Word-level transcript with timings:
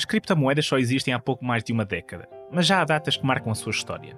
As 0.00 0.06
criptomoedas 0.06 0.64
só 0.64 0.78
existem 0.78 1.12
há 1.12 1.18
pouco 1.18 1.44
mais 1.44 1.62
de 1.62 1.74
uma 1.74 1.84
década, 1.84 2.26
mas 2.50 2.66
já 2.66 2.80
há 2.80 2.84
datas 2.86 3.18
que 3.18 3.26
marcam 3.26 3.52
a 3.52 3.54
sua 3.54 3.68
história. 3.68 4.16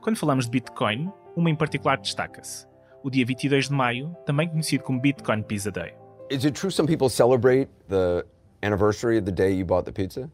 Quando 0.00 0.16
falamos 0.16 0.46
de 0.46 0.50
Bitcoin, 0.50 1.12
uma 1.36 1.48
em 1.48 1.54
particular 1.54 1.96
destaca-se. 1.96 2.66
O 3.04 3.08
dia 3.08 3.24
22 3.24 3.68
de 3.68 3.72
maio, 3.72 4.16
também 4.26 4.48
conhecido 4.48 4.82
como 4.82 5.00
Bitcoin 5.00 5.44
Pizza 5.44 5.70
Day. 5.70 5.94
Is 6.28 6.44
it 6.44 6.58
true 6.58 6.72
some 6.72 6.88
people 6.88 7.08
celebrate 7.08 7.70
the 7.88 8.26
anniversary 8.62 9.16
of 9.16 9.24
the 9.24 9.30
day 9.30 9.56
you 9.56 9.64
bought 9.64 9.84
the 9.84 9.92
pizza? 9.92 10.28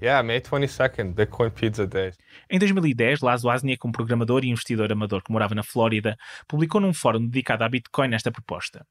Yeah, 0.00 0.22
May 0.26 0.40
22nd, 0.40 1.12
Bitcoin 1.12 1.50
Pizza 1.50 1.86
Day. 1.86 2.12
Em 2.48 2.58
2010, 2.58 3.20
Laszlo 3.20 3.50
Wozniak, 3.50 3.86
um 3.86 3.92
programador 3.92 4.46
e 4.46 4.48
investidor 4.48 4.90
amador 4.90 5.22
que 5.22 5.30
morava 5.30 5.54
na 5.54 5.62
Flórida, 5.62 6.16
publicou 6.48 6.80
num 6.80 6.94
fórum 6.94 7.20
dedicado 7.20 7.64
à 7.64 7.68
Bitcoin 7.68 8.14
esta 8.14 8.32
proposta. 8.32 8.86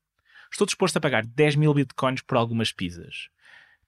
Estou 0.51 0.67
disposto 0.67 0.97
a 0.97 1.01
pagar 1.01 1.25
10 1.25 1.55
mil 1.55 1.73
Bitcoins 1.73 2.21
por 2.21 2.37
algumas 2.37 2.71
pizzas. 2.71 3.29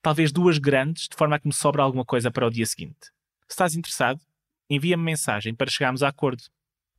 Talvez 0.04 0.30
duas 0.30 0.58
grandes, 0.58 1.08
de 1.08 1.16
forma 1.16 1.36
a 1.36 1.38
que 1.38 1.48
me 1.48 1.54
sobra 1.54 1.82
alguma 1.82 2.04
coisa 2.04 2.30
para 2.30 2.46
o 2.46 2.50
dia 2.50 2.66
seguinte. 2.66 3.06
Se 3.48 3.52
estás 3.52 3.74
interessado, 3.74 4.20
envia-me 4.68 5.02
mensagem 5.02 5.54
para 5.54 5.70
chegarmos 5.70 6.02
a 6.02 6.08
acordo. 6.08 6.42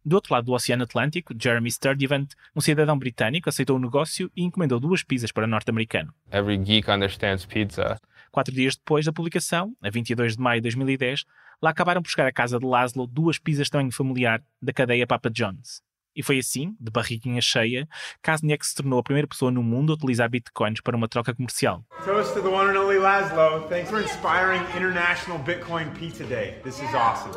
Do 0.04 0.16
outro 0.16 0.34
lado 0.34 0.45
do 0.45 0.54
Oceano 0.54 0.86
Atlântico, 0.86 1.31
Jeremy 1.40 1.70
Sturdivant, 1.70 2.30
um 2.55 2.62
cidadão 2.62 2.98
britânico, 2.98 3.48
aceitou 3.48 3.76
o 3.76 3.80
negócio 3.80 4.31
e 4.36 4.41
encomendou 4.41 4.80
duas 4.80 5.04
pizzas 5.04 5.31
para 5.31 5.44
o 5.44 5.48
norte-americano. 5.48 6.12
Every 6.31 6.58
geek 6.58 6.90
understands 6.90 7.45
pizza. 7.45 8.02
Quatro 8.31 8.52
dias 8.52 8.76
depois 8.76 9.06
da 9.06 9.14
publicação, 9.14 9.78
a 9.84 9.90
22 9.92 10.36
de 10.36 10.42
maio 10.42 10.59
de 10.59 10.64
2010, 10.64 11.26
lá 11.62 11.70
acabaram 11.70 12.02
por 12.02 12.09
chegar 12.09 12.26
à 12.26 12.31
casa 12.31 12.58
de 12.58 12.66
Laszlo 12.66 13.06
duas 13.06 13.38
pizzas 13.38 13.67
de 13.67 13.72
tamanho 13.72 13.92
familiar 13.92 14.44
da 14.59 14.73
cadeia 14.73 15.06
Papa 15.06 15.30
John's. 15.30 15.84
E 16.16 16.24
foi 16.24 16.40
assim, 16.40 16.76
de 16.80 16.90
barriguinha 16.90 17.42
cheia, 17.42 17.88
que 18.23 18.32
Wozniak 18.32 18.66
se 18.66 18.76
tornou 18.76 19.00
a 19.00 19.04
primeira 19.04 19.28
pessoa 19.28 19.52
no 19.52 19.62
mundo 19.62 19.92
a 19.92 19.96
utilizar 19.96 20.30
bitcoins 20.30 20.80
para 20.82 20.96
uma 20.96 21.10
troca 21.10 21.36
comercial. 21.36 21.84
Toast 22.06 22.34
to 22.34 22.42
the 22.42 22.48
one 22.48 22.70
and 22.70 22.80
only 22.80 22.98
Laszlo. 22.98 23.68
Thanks 23.68 23.90
for 23.90 24.02
inspiring 24.02 24.62
International 24.76 25.38
Bitcoin 25.40 25.90
Pizza 26.00 26.23
Day. 26.23 26.54
This 26.64 26.80
is 26.80 26.94
awesome. 26.94 27.36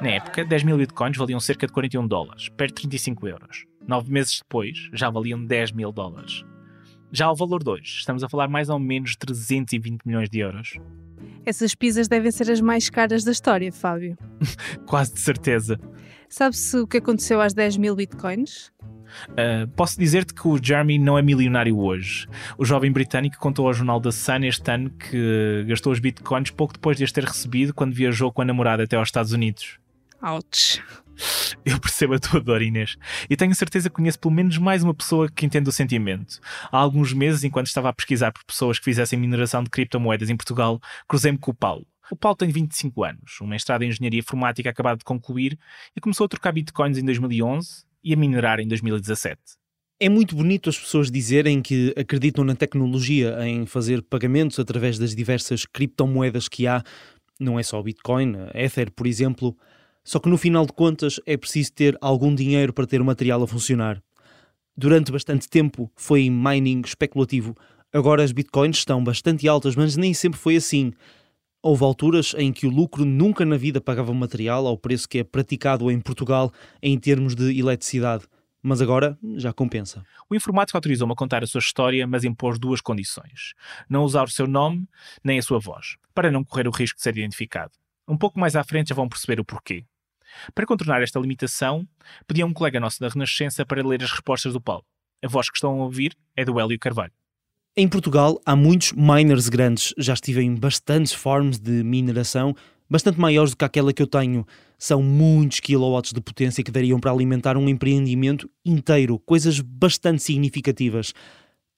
Na 0.00 0.10
época, 0.10 0.44
10 0.44 0.62
mil 0.62 0.78
bitcoins 0.78 1.16
valiam 1.16 1.40
cerca 1.40 1.66
de 1.66 1.72
41 1.72 2.06
dólares, 2.06 2.48
perto 2.50 2.76
de 2.76 2.88
35 2.88 3.28
euros. 3.28 3.66
Nove 3.86 4.10
meses 4.10 4.38
depois, 4.38 4.88
já 4.94 5.10
valiam 5.10 5.44
10 5.44 5.72
mil 5.72 5.92
dólares. 5.92 6.44
Já 7.12 7.26
ao 7.26 7.36
valor 7.36 7.62
de 7.62 7.70
hoje, 7.70 7.98
estamos 7.98 8.22
a 8.22 8.28
falar 8.28 8.48
mais 8.48 8.68
ou 8.70 8.78
menos 8.78 9.10
de 9.10 9.18
320 9.18 10.00
milhões 10.06 10.30
de 10.30 10.38
euros. 10.38 10.74
Essas 11.44 11.74
pizzas 11.74 12.06
devem 12.06 12.30
ser 12.30 12.50
as 12.50 12.60
mais 12.60 12.88
caras 12.88 13.24
da 13.24 13.32
história, 13.32 13.72
Fábio. 13.72 14.16
Quase 14.86 15.14
de 15.14 15.20
certeza. 15.20 15.78
Sabe-se 16.30 16.78
o 16.78 16.86
que 16.86 16.98
aconteceu 16.98 17.40
às 17.40 17.52
10 17.52 17.76
mil 17.76 17.96
bitcoins? 17.96 18.70
Uh, 19.30 19.66
posso 19.74 19.98
dizer-te 19.98 20.32
que 20.32 20.46
o 20.46 20.56
Jeremy 20.62 20.96
não 20.96 21.18
é 21.18 21.22
milionário 21.22 21.76
hoje. 21.76 22.28
O 22.56 22.64
jovem 22.64 22.92
britânico 22.92 23.36
contou 23.36 23.66
ao 23.66 23.74
jornal 23.74 23.98
da 23.98 24.12
Sun 24.12 24.44
este 24.44 24.70
ano 24.70 24.90
que 24.90 25.64
gastou 25.66 25.92
os 25.92 25.98
bitcoins 25.98 26.50
pouco 26.50 26.74
depois 26.74 26.96
de 26.96 27.02
as 27.02 27.10
ter 27.10 27.24
recebido 27.24 27.74
quando 27.74 27.92
viajou 27.92 28.32
com 28.32 28.42
a 28.42 28.44
namorada 28.44 28.84
até 28.84 28.96
aos 28.96 29.08
Estados 29.08 29.32
Unidos. 29.32 29.80
Ouch. 30.22 30.80
Eu 31.66 31.80
percebo 31.80 32.14
a 32.14 32.18
tua 32.20 32.40
dor, 32.40 32.62
Inês. 32.62 32.96
E 33.28 33.36
tenho 33.36 33.54
certeza 33.54 33.90
que 33.90 33.96
conheço 33.96 34.18
pelo 34.18 34.32
menos 34.32 34.56
mais 34.56 34.84
uma 34.84 34.94
pessoa 34.94 35.28
que 35.28 35.44
entende 35.44 35.68
o 35.68 35.72
sentimento. 35.72 36.38
Há 36.70 36.78
alguns 36.78 37.12
meses, 37.12 37.42
enquanto 37.42 37.66
estava 37.66 37.88
a 37.88 37.92
pesquisar 37.92 38.30
por 38.30 38.44
pessoas 38.44 38.78
que 38.78 38.84
fizessem 38.84 39.18
mineração 39.18 39.64
de 39.64 39.70
criptomoedas 39.70 40.30
em 40.30 40.36
Portugal, 40.36 40.80
cruzei-me 41.08 41.38
com 41.38 41.50
o 41.50 41.54
Paulo. 41.54 41.84
O 42.10 42.16
Paulo 42.16 42.36
tem 42.36 42.48
25 42.48 43.04
anos, 43.04 43.38
um 43.40 43.46
mestrado 43.46 43.82
em 43.82 43.88
Engenharia 43.88 44.18
Informática 44.18 44.68
acabado 44.68 44.98
de 44.98 45.04
concluir 45.04 45.56
e 45.96 46.00
começou 46.00 46.24
a 46.24 46.28
trocar 46.28 46.50
bitcoins 46.50 46.98
em 46.98 47.04
2011 47.04 47.84
e 48.02 48.12
a 48.12 48.16
minerar 48.16 48.58
em 48.58 48.66
2017. 48.66 49.38
É 50.00 50.08
muito 50.08 50.34
bonito 50.34 50.68
as 50.68 50.78
pessoas 50.78 51.10
dizerem 51.10 51.62
que 51.62 51.94
acreditam 51.96 52.42
na 52.42 52.56
tecnologia, 52.56 53.36
em 53.46 53.64
fazer 53.64 54.02
pagamentos 54.02 54.58
através 54.58 54.98
das 54.98 55.14
diversas 55.14 55.64
criptomoedas 55.66 56.48
que 56.48 56.66
há. 56.66 56.82
Não 57.38 57.58
é 57.58 57.62
só 57.62 57.78
o 57.78 57.82
Bitcoin, 57.82 58.34
a 58.52 58.60
Ether, 58.60 58.90
por 58.90 59.06
exemplo. 59.06 59.56
Só 60.02 60.18
que 60.18 60.28
no 60.28 60.38
final 60.38 60.66
de 60.66 60.72
contas 60.72 61.20
é 61.26 61.36
preciso 61.36 61.72
ter 61.74 61.96
algum 62.00 62.34
dinheiro 62.34 62.72
para 62.72 62.86
ter 62.86 63.00
o 63.00 63.04
material 63.04 63.42
a 63.42 63.46
funcionar. 63.46 64.02
Durante 64.74 65.12
bastante 65.12 65.48
tempo 65.48 65.92
foi 65.94 66.30
mining 66.30 66.80
especulativo. 66.84 67.54
Agora 67.92 68.24
as 68.24 68.32
bitcoins 68.32 68.78
estão 68.78 69.04
bastante 69.04 69.46
altas, 69.46 69.76
mas 69.76 69.96
nem 69.96 70.14
sempre 70.14 70.40
foi 70.40 70.56
assim. 70.56 70.92
Houve 71.62 71.84
alturas 71.84 72.34
em 72.38 72.54
que 72.54 72.66
o 72.66 72.70
lucro 72.70 73.04
nunca 73.04 73.44
na 73.44 73.58
vida 73.58 73.82
pagava 73.82 74.10
o 74.10 74.14
material 74.14 74.66
ao 74.66 74.78
preço 74.78 75.06
que 75.06 75.18
é 75.18 75.24
praticado 75.24 75.90
em 75.90 76.00
Portugal 76.00 76.50
em 76.82 76.98
termos 76.98 77.34
de 77.34 77.58
eletricidade. 77.58 78.24
Mas 78.62 78.80
agora 78.80 79.18
já 79.36 79.52
compensa. 79.52 80.02
O 80.30 80.34
informático 80.34 80.78
autorizou-me 80.78 81.12
a 81.12 81.16
contar 81.16 81.42
a 81.42 81.46
sua 81.46 81.58
história, 81.58 82.06
mas 82.06 82.24
impôs 82.24 82.58
duas 82.58 82.80
condições: 82.80 83.52
não 83.90 84.04
usar 84.04 84.24
o 84.24 84.30
seu 84.30 84.46
nome 84.46 84.88
nem 85.22 85.38
a 85.38 85.42
sua 85.42 85.58
voz, 85.58 85.96
para 86.14 86.30
não 86.30 86.42
correr 86.42 86.66
o 86.66 86.70
risco 86.70 86.96
de 86.96 87.02
ser 87.02 87.16
identificado. 87.18 87.72
Um 88.08 88.16
pouco 88.16 88.40
mais 88.40 88.56
à 88.56 88.64
frente 88.64 88.88
já 88.88 88.94
vão 88.94 89.08
perceber 89.08 89.38
o 89.38 89.44
porquê. 89.44 89.84
Para 90.54 90.64
contornar 90.64 91.02
esta 91.02 91.20
limitação, 91.20 91.86
pedi 92.26 92.40
a 92.40 92.46
um 92.46 92.54
colega 92.54 92.80
nosso 92.80 93.00
da 93.00 93.08
Renascença 93.08 93.66
para 93.66 93.86
ler 93.86 94.02
as 94.02 94.10
respostas 94.10 94.54
do 94.54 94.62
Paulo. 94.62 94.84
A 95.22 95.28
voz 95.28 95.50
que 95.50 95.56
estão 95.56 95.72
a 95.78 95.84
ouvir 95.84 96.16
é 96.34 96.42
do 96.42 96.58
Hélio 96.58 96.78
Carvalho. 96.78 97.12
Em 97.76 97.86
Portugal 97.86 98.40
há 98.44 98.56
muitos 98.56 98.92
miners 98.92 99.48
grandes. 99.48 99.94
Já 99.96 100.14
estive 100.14 100.42
em 100.42 100.56
bastantes 100.56 101.12
farms 101.12 101.56
de 101.60 101.84
mineração, 101.84 102.52
bastante 102.90 103.20
maiores 103.20 103.52
do 103.52 103.56
que 103.56 103.64
aquela 103.64 103.92
que 103.92 104.02
eu 104.02 104.08
tenho. 104.08 104.44
São 104.76 105.00
muitos 105.00 105.60
kilowatts 105.60 106.12
de 106.12 106.20
potência 106.20 106.64
que 106.64 106.70
dariam 106.72 106.98
para 106.98 107.12
alimentar 107.12 107.56
um 107.56 107.68
empreendimento 107.68 108.50
inteiro, 108.64 109.20
coisas 109.20 109.60
bastante 109.60 110.20
significativas. 110.20 111.14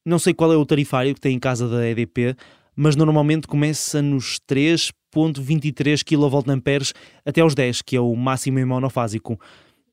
Não 0.04 0.18
sei 0.18 0.32
qual 0.32 0.50
é 0.50 0.56
o 0.56 0.64
tarifário 0.64 1.14
que 1.14 1.20
tem 1.20 1.36
em 1.36 1.38
casa 1.38 1.68
da 1.68 1.86
EDP, 1.86 2.36
mas 2.74 2.96
normalmente 2.96 3.46
começa 3.46 4.00
nos 4.00 4.40
3.23 4.48 6.02
kVA 6.02 6.92
até 7.22 7.42
aos 7.42 7.54
10, 7.54 7.82
que 7.82 7.96
é 7.96 8.00
o 8.00 8.16
máximo 8.16 8.58
em 8.58 8.64
monofásico. 8.64 9.38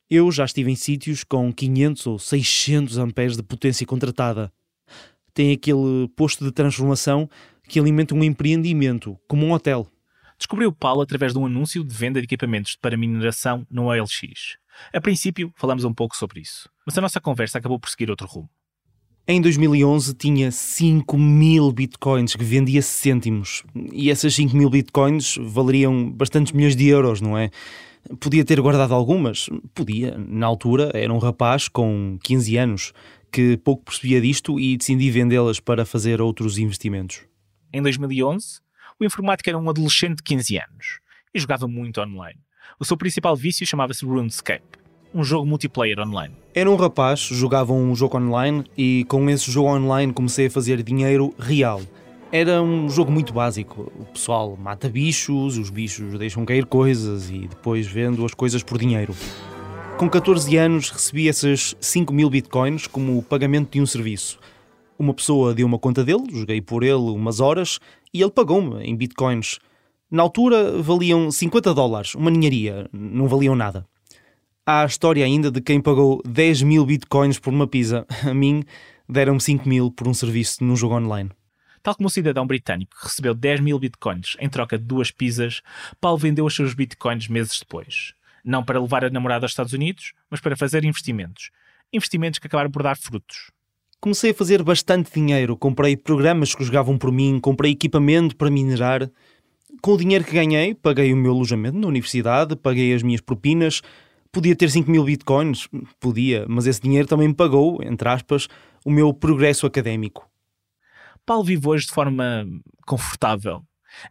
Eu 0.09 0.31
já 0.31 0.45
estive 0.45 0.71
em 0.71 0.75
sítios 0.75 1.25
com 1.25 1.51
500 1.51 2.07
ou 2.07 2.17
600 2.17 2.97
amperes 2.97 3.35
de 3.35 3.43
potência 3.43 3.85
contratada. 3.85 4.49
Tem 5.33 5.51
aquele 5.51 6.07
posto 6.15 6.43
de 6.43 6.51
transformação 6.51 7.29
que 7.67 7.79
alimenta 7.79 8.15
um 8.15 8.23
empreendimento, 8.23 9.17
como 9.27 9.45
um 9.45 9.51
hotel. 9.51 9.87
Descobri 10.37 10.65
o 10.65 10.71
Paulo 10.71 11.01
através 11.01 11.33
de 11.33 11.39
um 11.39 11.45
anúncio 11.45 11.83
de 11.83 11.93
venda 11.93 12.19
de 12.19 12.25
equipamentos 12.25 12.75
para 12.75 12.97
mineração 12.97 13.67
no 13.69 13.87
OLX. 13.87 14.57
A 14.93 15.01
princípio, 15.01 15.51
falamos 15.55 15.83
um 15.83 15.93
pouco 15.93 16.15
sobre 16.15 16.39
isso, 16.39 16.69
mas 16.85 16.97
a 16.97 17.01
nossa 17.01 17.19
conversa 17.19 17.57
acabou 17.57 17.77
por 17.79 17.89
seguir 17.89 18.09
outro 18.09 18.27
rumo. 18.27 18.49
Em 19.27 19.39
2011 19.39 20.15
tinha 20.15 20.51
5 20.51 21.15
mil 21.15 21.71
bitcoins 21.71 22.35
que 22.35 22.43
vendia 22.43 22.81
cêntimos. 22.81 23.63
E 23.93 24.09
essas 24.09 24.33
5 24.33 24.57
mil 24.57 24.71
bitcoins 24.71 25.35
valeriam 25.39 26.09
bastantes 26.09 26.51
milhões 26.51 26.75
de 26.75 26.87
euros, 26.87 27.21
não 27.21 27.37
é? 27.37 27.51
Podia 28.19 28.43
ter 28.43 28.59
guardado 28.59 28.91
algumas? 28.91 29.47
Podia. 29.75 30.17
Na 30.17 30.47
altura 30.47 30.89
era 30.95 31.13
um 31.13 31.19
rapaz 31.19 31.67
com 31.67 32.17
15 32.23 32.57
anos 32.57 32.93
que 33.31 33.57
pouco 33.57 33.85
percebia 33.85 34.21
disto 34.21 34.59
e 34.59 34.77
decidi 34.77 35.11
vendê-las 35.11 35.59
para 35.59 35.85
fazer 35.85 36.21
outros 36.21 36.57
investimentos. 36.57 37.21
Em 37.71 37.81
2011, 37.81 38.59
o 38.99 39.05
informático 39.05 39.49
era 39.49 39.57
um 39.57 39.69
adolescente 39.69 40.17
de 40.17 40.23
15 40.23 40.57
anos 40.57 40.99
e 41.33 41.39
jogava 41.39 41.67
muito 41.67 42.01
online. 42.01 42.39
O 42.79 42.85
seu 42.85 42.97
principal 42.97 43.35
vício 43.35 43.65
chamava-se 43.65 44.05
RuneScape 44.05 44.79
um 45.13 45.23
jogo 45.23 45.45
multiplayer 45.45 45.99
online. 45.99 46.33
Era 46.53 46.69
um 46.69 46.75
rapaz, 46.75 47.19
jogava 47.19 47.73
um 47.73 47.95
jogo 47.95 48.17
online 48.17 48.63
e 48.77 49.05
com 49.07 49.29
esse 49.29 49.51
jogo 49.51 49.69
online 49.69 50.13
comecei 50.13 50.47
a 50.47 50.51
fazer 50.51 50.81
dinheiro 50.83 51.33
real. 51.39 51.81
Era 52.31 52.61
um 52.61 52.87
jogo 52.89 53.11
muito 53.11 53.33
básico. 53.33 53.91
O 53.99 54.05
pessoal 54.05 54.55
mata 54.55 54.87
bichos, 54.87 55.57
os 55.57 55.69
bichos 55.69 56.17
deixam 56.19 56.45
cair 56.45 56.65
coisas 56.65 57.29
e 57.29 57.47
depois 57.47 57.87
vendo 57.87 58.23
as 58.23 58.33
coisas 58.33 58.61
por 58.61 58.77
dinheiro. 58.77 59.15
Com 59.99 60.09
14 60.09 60.55
anos 60.55 60.91
recebi 60.91 61.27
essas 61.27 61.75
5 61.81 62.13
mil 62.13 62.29
bitcoins 62.29 62.87
como 62.87 63.21
pagamento 63.21 63.73
de 63.73 63.81
um 63.81 63.85
serviço. 63.85 64.39
Uma 64.97 65.13
pessoa 65.13 65.53
deu 65.53 65.67
uma 65.67 65.77
conta 65.77 66.05
dele, 66.05 66.23
joguei 66.31 66.61
por 66.61 66.83
ele 66.83 66.93
umas 66.93 67.41
horas 67.41 67.81
e 68.13 68.21
ele 68.21 68.31
pagou-me 68.31 68.81
em 68.81 68.95
bitcoins. 68.95 69.59
Na 70.09 70.23
altura 70.23 70.81
valiam 70.81 71.29
50 71.29 71.73
dólares, 71.73 72.15
uma 72.15 72.31
ninharia, 72.31 72.87
não 72.93 73.27
valiam 73.27 73.57
nada. 73.57 73.85
Há 74.65 74.83
a 74.83 74.85
história 74.85 75.25
ainda 75.25 75.51
de 75.51 75.59
quem 75.59 75.81
pagou 75.81 76.21
10 76.25 76.61
mil 76.61 76.85
bitcoins 76.85 77.37
por 77.37 77.53
uma 77.53 77.67
pizza. 77.67 78.07
A 78.25 78.33
mim, 78.33 78.63
deram-me 79.07 79.41
5 79.41 79.67
mil 79.67 79.91
por 79.91 80.07
um 80.07 80.13
serviço 80.13 80.63
num 80.63 80.77
jogo 80.77 80.95
online. 80.95 81.29
Tal 81.83 81.93
como 81.93 82.07
o 82.07 82.09
cidadão 82.09 82.47
britânico 82.47 82.95
que 82.95 83.03
recebeu 83.05 83.33
10 83.33 83.59
mil 83.59 83.77
bitcoins 83.77 84.37
em 84.39 84.47
troca 84.47 84.77
de 84.77 84.85
duas 84.85 85.11
pizzas, 85.11 85.61
Paulo 85.99 86.17
vendeu 86.17 86.45
os 86.45 86.55
seus 86.55 86.73
bitcoins 86.73 87.27
meses 87.27 87.59
depois. 87.59 88.13
Não 88.49 88.63
para 88.63 88.81
levar 88.81 89.05
a 89.05 89.09
namorada 89.11 89.45
aos 89.45 89.51
Estados 89.51 89.73
Unidos, 89.73 90.13
mas 90.29 90.41
para 90.41 90.57
fazer 90.57 90.83
investimentos. 90.83 91.51
Investimentos 91.93 92.39
que 92.39 92.47
acabaram 92.47 92.71
por 92.71 92.81
dar 92.81 92.97
frutos. 92.97 93.51
Comecei 94.01 94.31
a 94.31 94.33
fazer 94.33 94.63
bastante 94.63 95.13
dinheiro. 95.13 95.55
Comprei 95.55 95.95
programas 95.95 96.55
que 96.55 96.63
jogavam 96.63 96.97
por 96.97 97.11
mim, 97.11 97.39
comprei 97.39 97.73
equipamento 97.73 98.35
para 98.35 98.49
minerar. 98.49 99.07
Com 99.81 99.91
o 99.91 99.97
dinheiro 99.97 100.23
que 100.23 100.31
ganhei, 100.31 100.73
paguei 100.73 101.13
o 101.13 101.17
meu 101.17 101.31
alojamento 101.31 101.77
na 101.77 101.87
universidade, 101.87 102.55
paguei 102.55 102.93
as 102.93 103.03
minha 103.03 103.21
propinas, 103.21 103.83
Podia 104.31 104.55
ter 104.55 104.69
5 104.69 104.89
mil 104.89 105.03
bitcoins? 105.03 105.67
Podia, 105.99 106.45
mas 106.47 106.67
esse 106.67 106.81
dinheiro 106.81 107.07
também 107.07 107.27
me 107.27 107.33
pagou, 107.33 107.81
entre 107.81 108.07
aspas, 108.07 108.47
o 108.85 108.91
meu 108.91 109.11
progresso 109.11 109.65
académico. 109.65 110.29
Paulo 111.25 111.43
vive 111.43 111.67
hoje 111.67 111.87
de 111.87 111.91
forma 111.91 112.45
confortável. 112.85 113.63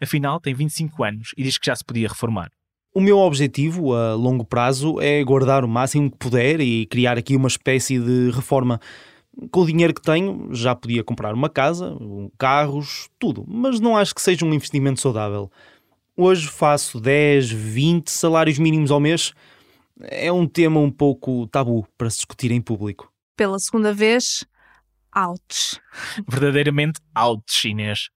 Afinal, 0.02 0.40
tem 0.40 0.55
25 0.55 1.05
anos 1.05 1.31
e 1.37 1.44
diz 1.44 1.56
que 1.56 1.67
já 1.67 1.76
se 1.76 1.85
podia 1.85 2.08
reformar. 2.08 2.50
O 2.99 3.00
meu 3.00 3.19
objetivo 3.19 3.95
a 3.95 4.15
longo 4.15 4.45
prazo 4.45 5.00
é 5.00 5.23
guardar 5.23 5.65
o 5.65 5.69
máximo 5.69 6.11
que 6.11 6.17
puder 6.17 6.61
e 6.61 6.85
criar 6.87 7.17
aqui 7.17 7.37
uma 7.37 7.47
espécie 7.47 7.97
de 7.97 8.33
reforma. 8.33 8.81
Com 9.53 9.61
o 9.61 9.67
dinheiro 9.67 9.95
que 9.95 10.03
tenho, 10.03 10.49
já 10.53 10.75
podia 10.75 11.05
comprar 11.05 11.33
uma 11.33 11.49
casa, 11.49 11.97
carros, 12.37 13.09
tudo, 13.17 13.45
mas 13.47 13.79
não 13.79 13.97
acho 13.97 14.12
que 14.12 14.21
seja 14.21 14.45
um 14.45 14.53
investimento 14.53 15.00
saudável. 15.00 15.49
Hoje 16.17 16.49
faço 16.49 17.00
10, 17.00 17.49
20 17.53 18.11
salários 18.11 18.59
mínimos 18.59 18.91
ao 18.91 18.99
mês. 18.99 19.33
É 20.00 20.33
um 20.33 20.45
tema 20.45 20.81
um 20.81 20.91
pouco 20.91 21.47
tabu 21.47 21.87
para 21.97 22.11
se 22.11 22.17
discutir 22.17 22.50
em 22.50 22.61
público. 22.61 23.12
Pela 23.37 23.61
segunda 23.61 23.95
vez, 23.95 24.45
ouch. 25.14 25.81
Verdadeiramente 26.28 27.00
ouch, 27.16 27.69
Inês. 27.69 28.08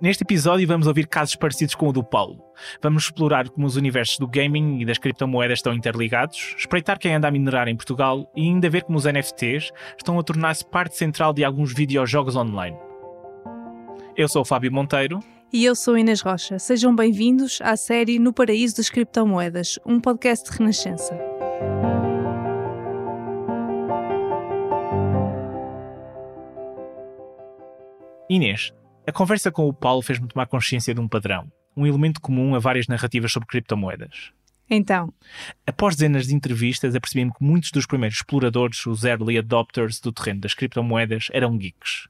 Neste 0.00 0.22
episódio 0.22 0.66
vamos 0.66 0.86
ouvir 0.86 1.06
casos 1.06 1.36
parecidos 1.36 1.74
com 1.74 1.88
o 1.88 1.92
do 1.92 2.02
Paulo. 2.02 2.42
Vamos 2.82 3.04
explorar 3.04 3.48
como 3.48 3.66
os 3.66 3.76
universos 3.76 4.18
do 4.18 4.28
gaming 4.28 4.80
e 4.80 4.84
das 4.84 4.98
criptomoedas 4.98 5.58
estão 5.58 5.72
interligados, 5.72 6.54
espreitar 6.58 6.98
quem 6.98 7.14
anda 7.14 7.28
a 7.28 7.30
minerar 7.30 7.68
em 7.68 7.76
Portugal 7.76 8.30
e 8.36 8.42
ainda 8.42 8.68
ver 8.68 8.84
como 8.84 8.98
os 8.98 9.04
NFTs 9.04 9.70
estão 9.96 10.18
a 10.18 10.22
tornar-se 10.22 10.64
parte 10.64 10.96
central 10.96 11.32
de 11.32 11.44
alguns 11.44 11.72
videojogos 11.72 12.36
online. 12.36 12.76
Eu 14.16 14.28
sou 14.28 14.42
o 14.42 14.44
Fábio 14.44 14.72
Monteiro. 14.72 15.20
E 15.52 15.64
eu 15.64 15.74
sou 15.74 15.96
Inês 15.96 16.20
Rocha. 16.20 16.58
Sejam 16.58 16.94
bem-vindos 16.94 17.58
à 17.62 17.76
série 17.76 18.18
No 18.18 18.32
Paraíso 18.32 18.76
das 18.76 18.90
Criptomoedas, 18.90 19.78
um 19.84 20.00
podcast 20.00 20.50
de 20.50 20.58
renascença. 20.58 21.29
Inês, 28.32 28.72
a 29.08 29.10
conversa 29.10 29.50
com 29.50 29.66
o 29.66 29.74
Paulo 29.74 30.02
fez-me 30.02 30.28
tomar 30.28 30.46
consciência 30.46 30.94
de 30.94 31.00
um 31.00 31.08
padrão, 31.08 31.50
um 31.76 31.84
elemento 31.84 32.20
comum 32.20 32.54
a 32.54 32.60
várias 32.60 32.86
narrativas 32.86 33.32
sobre 33.32 33.48
criptomoedas. 33.48 34.30
Então, 34.70 35.12
Após 35.66 35.96
dezenas 35.96 36.28
de 36.28 36.34
entrevistas, 36.36 36.94
apercebi-me 36.94 37.32
que 37.32 37.42
muitos 37.42 37.72
dos 37.72 37.86
primeiros 37.86 38.18
exploradores, 38.18 38.86
os 38.86 39.02
early 39.02 39.36
adopters 39.36 39.98
do 39.98 40.12
terreno 40.12 40.42
das 40.42 40.54
criptomoedas, 40.54 41.26
eram 41.32 41.58
geeks. 41.58 42.06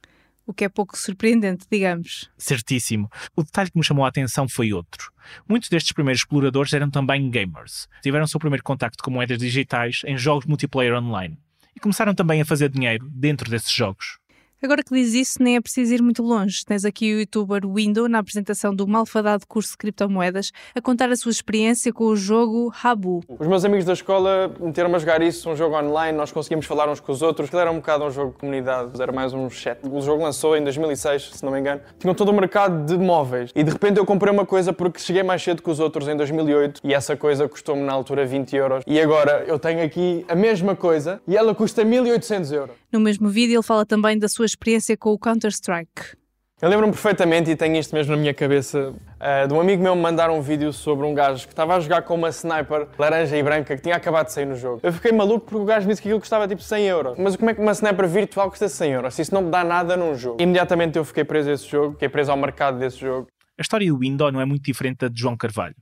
o 0.46 0.52
que 0.52 0.64
é 0.64 0.68
pouco 0.68 0.94
surpreendente, 0.94 1.64
digamos. 1.72 2.30
Certíssimo. 2.36 3.08
O 3.34 3.42
detalhe 3.42 3.70
que 3.70 3.78
me 3.78 3.84
chamou 3.84 4.04
a 4.04 4.08
atenção 4.08 4.46
foi 4.46 4.74
outro. 4.74 5.10
Muitos 5.48 5.70
destes 5.70 5.92
primeiros 5.92 6.20
exploradores 6.20 6.74
eram 6.74 6.90
também 6.90 7.30
gamers. 7.30 7.88
Tiveram 8.02 8.26
seu 8.26 8.38
primeiro 8.38 8.62
contacto 8.62 9.02
com 9.02 9.10
moedas 9.10 9.38
digitais 9.38 10.02
em 10.04 10.18
jogos 10.18 10.44
multiplayer 10.44 10.94
online. 10.94 11.38
E 11.74 11.80
começaram 11.80 12.14
também 12.14 12.42
a 12.42 12.44
fazer 12.44 12.68
dinheiro 12.68 13.08
dentro 13.08 13.48
desses 13.50 13.72
jogos. 13.72 14.19
Agora 14.62 14.82
que 14.82 14.94
diz 14.94 15.14
isso, 15.14 15.42
nem 15.42 15.56
é 15.56 15.60
preciso 15.60 15.94
ir 15.94 16.02
muito 16.02 16.22
longe. 16.22 16.62
Tens 16.66 16.84
aqui 16.84 17.14
o 17.14 17.20
youtuber 17.20 17.62
Window 17.66 18.06
na 18.06 18.18
apresentação 18.18 18.74
do 18.74 18.86
malfadado 18.86 19.46
curso 19.46 19.70
de 19.70 19.78
criptomoedas 19.78 20.52
a 20.74 20.82
contar 20.82 21.08
a 21.08 21.16
sua 21.16 21.30
experiência 21.30 21.90
com 21.94 22.04
o 22.04 22.14
jogo 22.14 22.70
Habu. 22.82 23.24
Os 23.26 23.46
meus 23.46 23.64
amigos 23.64 23.86
da 23.86 23.94
escola 23.94 24.54
meteram-me 24.60 24.96
a 24.96 24.98
jogar 24.98 25.22
isso, 25.22 25.48
um 25.48 25.56
jogo 25.56 25.74
online, 25.78 26.16
nós 26.16 26.30
conseguimos 26.30 26.66
falar 26.66 26.90
uns 26.90 27.00
com 27.00 27.10
os 27.10 27.22
outros. 27.22 27.48
Aquilo 27.48 27.62
era 27.62 27.70
um 27.70 27.76
bocado 27.76 28.04
um 28.04 28.10
jogo 28.10 28.32
de 28.32 28.38
comunidade, 28.38 29.00
era 29.00 29.10
mais 29.10 29.32
um 29.32 29.48
chat. 29.48 29.78
O 29.82 30.02
jogo 30.02 30.22
lançou 30.22 30.54
em 30.54 30.62
2006, 30.62 31.30
se 31.36 31.42
não 31.42 31.52
me 31.52 31.58
engano. 31.58 31.80
Tinham 31.98 32.14
todo 32.14 32.28
o 32.28 32.34
mercado 32.34 32.84
de 32.84 32.98
móveis. 32.98 33.52
E 33.54 33.64
de 33.64 33.70
repente 33.70 33.96
eu 33.96 34.04
comprei 34.04 34.30
uma 34.30 34.44
coisa 34.44 34.74
porque 34.74 35.00
cheguei 35.00 35.22
mais 35.22 35.42
cedo 35.42 35.62
que 35.62 35.70
os 35.70 35.80
outros 35.80 36.06
em 36.06 36.14
2008 36.14 36.82
e 36.84 36.92
essa 36.92 37.16
coisa 37.16 37.48
custou-me 37.48 37.80
na 37.80 37.94
altura 37.94 38.26
20 38.26 38.54
euros. 38.56 38.84
E 38.86 39.00
agora 39.00 39.42
eu 39.46 39.58
tenho 39.58 39.82
aqui 39.82 40.22
a 40.28 40.34
mesma 40.34 40.76
coisa 40.76 41.18
e 41.26 41.34
ela 41.34 41.54
custa 41.54 41.82
1800 41.82 42.52
euros. 42.52 42.79
No 42.92 42.98
mesmo 42.98 43.28
vídeo, 43.28 43.56
ele 43.56 43.62
fala 43.62 43.86
também 43.86 44.18
da 44.18 44.28
sua 44.28 44.44
experiência 44.44 44.96
com 44.96 45.10
o 45.10 45.18
Counter-Strike. 45.18 46.18
Eu 46.60 46.68
lembro-me 46.68 46.92
perfeitamente, 46.92 47.50
e 47.50 47.56
tenho 47.56 47.76
isto 47.76 47.94
mesmo 47.94 48.14
na 48.14 48.20
minha 48.20 48.34
cabeça, 48.34 48.92
eh, 49.18 49.46
de 49.46 49.54
um 49.54 49.60
amigo 49.60 49.82
meu 49.82 49.94
me 49.94 50.02
mandar 50.02 50.28
um 50.28 50.42
vídeo 50.42 50.72
sobre 50.74 51.06
um 51.06 51.14
gajo 51.14 51.46
que 51.46 51.52
estava 51.54 51.74
a 51.74 51.80
jogar 51.80 52.02
com 52.02 52.14
uma 52.14 52.28
sniper 52.28 52.88
laranja 52.98 53.34
e 53.36 53.42
branca 53.42 53.74
que 53.76 53.82
tinha 53.82 53.96
acabado 53.96 54.26
de 54.26 54.32
sair 54.32 54.44
no 54.44 54.56
jogo. 54.56 54.80
Eu 54.82 54.92
fiquei 54.92 55.10
maluco 55.10 55.46
porque 55.46 55.56
o 55.56 55.64
gajo 55.64 55.86
me 55.86 55.92
disse 55.92 56.02
que 56.02 56.08
aquilo 56.08 56.20
custava 56.20 56.46
tipo 56.46 56.60
100 56.60 56.86
euros. 56.86 57.16
Mas 57.16 57.36
como 57.36 57.48
é 57.48 57.54
que 57.54 57.60
uma 57.62 57.72
sniper 57.72 58.06
virtual 58.06 58.50
custa 58.50 58.68
100 58.68 58.92
euros? 58.92 59.14
Se 59.14 59.22
isso 59.22 59.32
não 59.32 59.40
me 59.40 59.50
dá 59.50 59.64
nada 59.64 59.96
num 59.96 60.14
jogo. 60.14 60.42
Imediatamente 60.42 60.98
eu 60.98 61.04
fiquei 61.04 61.24
preso 61.24 61.48
a 61.48 61.52
esse 61.54 61.66
jogo, 61.66 61.92
fiquei 61.92 62.10
preso 62.10 62.30
ao 62.30 62.36
mercado 62.36 62.78
desse 62.78 62.98
jogo. 62.98 63.28
A 63.56 63.62
história 63.62 63.90
do 63.90 63.98
Window 63.98 64.30
não 64.30 64.40
é 64.40 64.44
muito 64.44 64.64
diferente 64.64 64.98
da 64.98 65.08
de 65.08 65.18
João 65.18 65.36
Carvalho. 65.36 65.76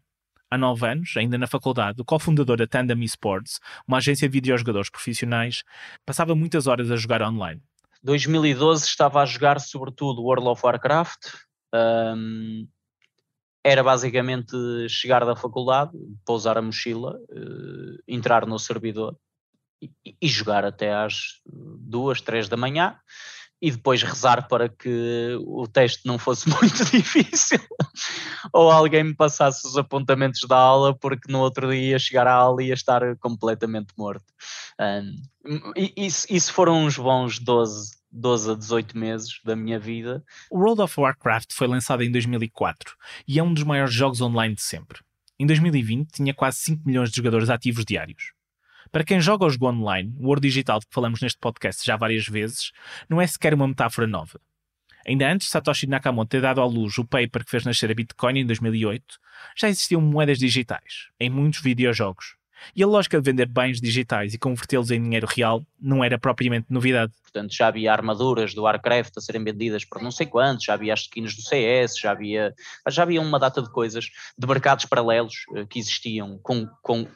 Há 0.50 0.56
nove 0.56 0.87
anos, 0.89 1.15
ainda 1.17 1.37
na 1.37 1.47
faculdade, 1.47 2.00
o 2.00 2.05
cofundador 2.05 2.56
da 2.56 2.67
Tandem 2.67 3.05
Esports, 3.05 3.61
uma 3.87 3.99
agência 3.99 4.27
de 4.27 4.33
videojogadores 4.33 4.89
profissionais, 4.89 5.62
passava 6.06 6.35
muitas 6.35 6.67
horas 6.67 6.91
a 6.91 6.97
jogar 6.97 7.21
online. 7.23 7.62
2012 8.03 8.87
estava 8.87 9.21
a 9.21 9.27
jogar 9.27 9.61
sobretudo 9.61 10.23
World 10.23 10.49
of 10.49 10.65
Warcraft. 10.65 11.35
Um, 11.75 12.67
era 13.62 13.83
basicamente 13.83 14.56
chegar 14.89 15.27
da 15.27 15.37
faculdade, 15.37 15.93
pousar 16.25 16.56
a 16.56 16.62
mochila, 16.62 17.19
uh, 17.31 17.99
entrar 18.06 18.47
no 18.47 18.59
servidor 18.59 19.19
e, 19.83 19.91
e, 20.21 20.29
jogar 20.29 20.65
até 20.65 20.95
às 20.95 21.41
duas, 21.45 22.23
três 22.23 22.49
da 22.49 22.56
manhã 22.56 22.97
e 23.60 23.70
depois 23.70 24.02
rezar 24.02 24.46
para 24.46 24.69
que 24.69 25.37
o 25.40 25.66
teste 25.66 26.06
não 26.06 26.19
fosse 26.19 26.49
muito 26.50 26.84
difícil 26.84 27.60
ou 28.52 28.70
alguém 28.70 29.05
me 29.05 29.14
passasse 29.14 29.66
os 29.66 29.76
apontamentos 29.76 30.40
da 30.49 30.56
aula 30.56 30.94
porque 30.94 31.31
no 31.31 31.40
outro 31.40 31.70
dia 31.70 31.90
ia 31.90 31.99
chegar 31.99 32.26
à 32.26 32.32
aula 32.32 32.62
e 32.62 32.69
ia 32.69 32.75
estar 32.75 33.16
completamente 33.16 33.93
morto. 33.96 34.25
Um, 34.81 35.72
isso, 35.96 36.26
isso 36.31 36.52
foram 36.52 36.84
uns 36.84 36.96
bons 36.96 37.38
12, 37.38 37.96
12 38.12 38.50
a 38.50 38.55
18 38.55 38.99
meses 38.99 39.40
da 39.44 39.56
minha 39.56 39.78
vida. 39.78 40.22
O 40.50 40.58
World 40.58 40.82
of 40.82 41.00
Warcraft 41.00 41.52
foi 41.52 41.66
lançado 41.66 42.02
em 42.02 42.11
2004 42.11 42.94
e 43.26 43.38
é 43.38 43.43
um 43.43 43.52
dos 43.52 43.64
maiores 43.64 43.94
jogos 43.94 44.20
online 44.20 44.54
de 44.54 44.62
sempre. 44.62 45.00
Em 45.38 45.46
2020 45.46 46.11
tinha 46.12 46.34
quase 46.34 46.58
5 46.58 46.82
milhões 46.87 47.11
de 47.11 47.16
jogadores 47.16 47.50
ativos 47.50 47.84
diários. 47.84 48.38
Para 48.90 49.05
quem 49.05 49.20
joga 49.20 49.44
o 49.44 49.50
jogo 49.50 49.69
online, 49.69 50.14
o 50.19 50.29
ouro 50.29 50.40
digital 50.40 50.81
de 50.81 50.87
que 50.87 50.94
falamos 50.94 51.20
neste 51.20 51.38
podcast 51.38 51.85
já 51.85 51.96
várias 51.96 52.26
vezes, 52.26 52.73
não 53.08 53.20
é 53.20 53.26
sequer 53.26 53.55
uma 53.55 53.69
metáfora 53.69 54.06
nova. 54.06 54.40
Ainda 55.06 55.31
antes 55.31 55.46
de 55.46 55.52
Satoshi 55.52 55.87
Nakamoto 55.87 56.31
ter 56.31 56.43
dado 56.43 56.61
à 56.61 56.67
luz 56.67 56.99
o 56.99 57.05
paper 57.05 57.44
que 57.44 57.50
fez 57.50 57.64
nascer 57.64 57.90
a 57.90 57.94
Bitcoin 57.94 58.40
em 58.40 58.46
2008, 58.46 59.02
já 59.56 59.69
existiam 59.69 60.00
moedas 60.00 60.38
digitais, 60.38 61.08
em 61.19 61.31
muitos 61.31 61.61
videojogos. 61.61 62.37
E 62.75 62.82
a 62.82 62.87
lógica 62.87 63.20
de 63.20 63.31
vender 63.31 63.46
bens 63.46 63.81
digitais 63.81 64.35
e 64.35 64.38
convertê-los 64.38 64.90
em 64.90 65.02
dinheiro 65.02 65.26
real 65.26 65.64
não 65.81 66.02
era 66.02 66.19
propriamente 66.19 66.67
novidade. 66.70 67.12
Portanto, 67.23 67.55
já 67.55 67.69
havia 67.69 67.93
armaduras 67.93 68.52
do 68.52 68.62
Warcraft 68.62 69.17
a 69.17 69.20
serem 69.20 69.44
vendidas 69.44 69.85
por 69.85 70.02
não 70.02 70.11
sei 70.11 70.26
quantos, 70.26 70.64
já 70.64 70.75
havia 70.75 70.93
as 70.93 71.00
skins 71.00 71.35
do 71.35 71.43
CS, 71.43 71.99
já 71.99 72.11
havia, 72.11 72.55
já 72.88 73.02
havia 73.02 73.20
uma 73.20 73.38
data 73.38 73.62
de 73.62 73.70
coisas, 73.70 74.11
de 74.37 74.46
mercados 74.46 74.85
paralelos 74.87 75.44
uh, 75.50 75.67
que 75.67 75.79
existiam 75.79 76.38
com, 76.42 76.66
com 76.83 77.07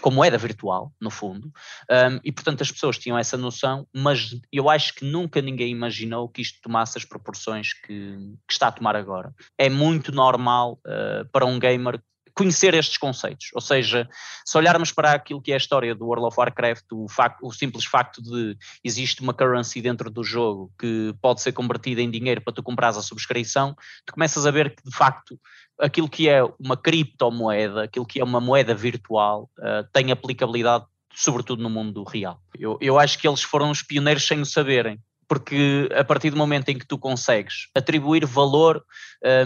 com 0.00 0.10
moeda 0.10 0.38
virtual, 0.38 0.92
no 1.00 1.10
fundo, 1.10 1.52
um, 1.90 2.20
e 2.24 2.32
portanto 2.32 2.62
as 2.62 2.70
pessoas 2.70 2.98
tinham 2.98 3.18
essa 3.18 3.36
noção, 3.36 3.86
mas 3.94 4.30
eu 4.52 4.70
acho 4.70 4.94
que 4.94 5.04
nunca 5.04 5.40
ninguém 5.40 5.70
imaginou 5.70 6.28
que 6.28 6.42
isto 6.42 6.60
tomasse 6.62 6.98
as 6.98 7.04
proporções 7.04 7.72
que, 7.72 8.16
que 8.46 8.52
está 8.52 8.68
a 8.68 8.72
tomar 8.72 8.96
agora. 8.96 9.34
É 9.56 9.68
muito 9.68 10.12
normal 10.12 10.78
uh, 10.86 11.28
para 11.30 11.46
um 11.46 11.58
gamer 11.58 12.00
conhecer 12.38 12.72
estes 12.72 12.96
conceitos. 12.96 13.48
Ou 13.52 13.60
seja, 13.60 14.08
se 14.44 14.56
olharmos 14.56 14.92
para 14.92 15.10
aquilo 15.10 15.42
que 15.42 15.50
é 15.50 15.54
a 15.54 15.56
história 15.58 15.92
do 15.92 16.06
World 16.06 16.26
of 16.26 16.38
Warcraft, 16.38 16.84
o, 16.92 17.08
facto, 17.08 17.44
o 17.44 17.52
simples 17.52 17.84
facto 17.84 18.22
de 18.22 18.56
existe 18.84 19.20
uma 19.20 19.34
currency 19.34 19.82
dentro 19.82 20.08
do 20.08 20.22
jogo 20.22 20.72
que 20.78 21.12
pode 21.20 21.42
ser 21.42 21.50
convertida 21.50 22.00
em 22.00 22.08
dinheiro 22.08 22.40
para 22.40 22.52
tu 22.52 22.62
comprares 22.62 22.96
a 22.96 23.02
subscrição, 23.02 23.74
tu 24.06 24.12
começas 24.12 24.46
a 24.46 24.52
ver 24.52 24.76
que 24.76 24.88
de 24.88 24.96
facto 24.96 25.36
aquilo 25.78 26.08
que 26.08 26.28
é 26.28 26.42
uma 26.58 26.76
criptomoeda, 26.76 27.84
aquilo 27.84 28.06
que 28.06 28.20
é 28.20 28.24
uma 28.24 28.40
moeda 28.40 28.74
virtual, 28.74 29.50
uh, 29.58 29.86
tem 29.92 30.10
aplicabilidade 30.10 30.84
sobretudo 31.14 31.62
no 31.62 31.70
mundo 31.70 32.04
real. 32.04 32.40
Eu, 32.56 32.78
eu 32.80 32.98
acho 32.98 33.18
que 33.18 33.26
eles 33.26 33.42
foram 33.42 33.70
os 33.70 33.82
pioneiros 33.82 34.26
sem 34.26 34.40
o 34.40 34.46
saberem 34.46 35.00
porque 35.28 35.88
a 35.94 36.02
partir 36.02 36.30
do 36.30 36.36
momento 36.36 36.70
em 36.70 36.78
que 36.78 36.86
tu 36.86 36.96
consegues 36.96 37.68
atribuir 37.74 38.24
valor 38.24 38.82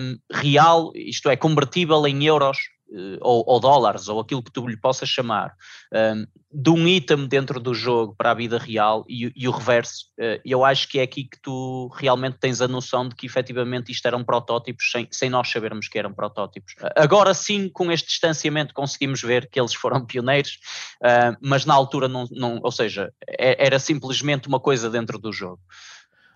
um, 0.00 0.16
real, 0.32 0.92
isto 0.94 1.28
é, 1.28 1.36
convertível 1.36 2.06
em 2.06 2.24
euros 2.24 2.56
ou, 3.20 3.44
ou, 3.46 3.60
dólares, 3.60 4.08
ou 4.08 4.20
aquilo 4.20 4.42
que 4.42 4.52
tu 4.52 4.66
lhe 4.66 4.76
possas 4.76 5.08
chamar, 5.08 5.54
um, 5.92 6.26
de 6.52 6.70
um 6.70 6.86
item 6.86 7.26
dentro 7.26 7.58
do 7.58 7.72
jogo 7.72 8.14
para 8.16 8.30
a 8.30 8.34
vida 8.34 8.58
real 8.58 9.04
e, 9.08 9.32
e 9.34 9.48
o 9.48 9.50
reverso, 9.50 10.06
uh, 10.20 10.40
eu 10.44 10.64
acho 10.64 10.88
que 10.88 10.98
é 10.98 11.02
aqui 11.02 11.24
que 11.24 11.40
tu 11.40 11.88
realmente 11.94 12.38
tens 12.38 12.60
a 12.60 12.68
noção 12.68 13.08
de 13.08 13.14
que 13.14 13.26
efetivamente 13.26 13.90
isto 13.90 14.06
eram 14.06 14.22
protótipos 14.22 14.90
sem, 14.90 15.08
sem 15.10 15.30
nós 15.30 15.50
sabermos 15.50 15.88
que 15.88 15.98
eram 15.98 16.12
protótipos. 16.12 16.74
Agora 16.96 17.32
sim, 17.32 17.68
com 17.68 17.90
este 17.90 18.08
distanciamento, 18.08 18.74
conseguimos 18.74 19.22
ver 19.22 19.48
que 19.48 19.58
eles 19.58 19.74
foram 19.74 20.04
pioneiros, 20.06 20.58
uh, 21.02 21.36
mas 21.40 21.64
na 21.64 21.74
altura 21.74 22.08
não, 22.08 22.26
não 22.30 22.60
ou 22.62 22.70
seja, 22.70 23.12
é, 23.26 23.66
era 23.66 23.78
simplesmente 23.78 24.48
uma 24.48 24.60
coisa 24.60 24.90
dentro 24.90 25.18
do 25.18 25.32
jogo. 25.32 25.60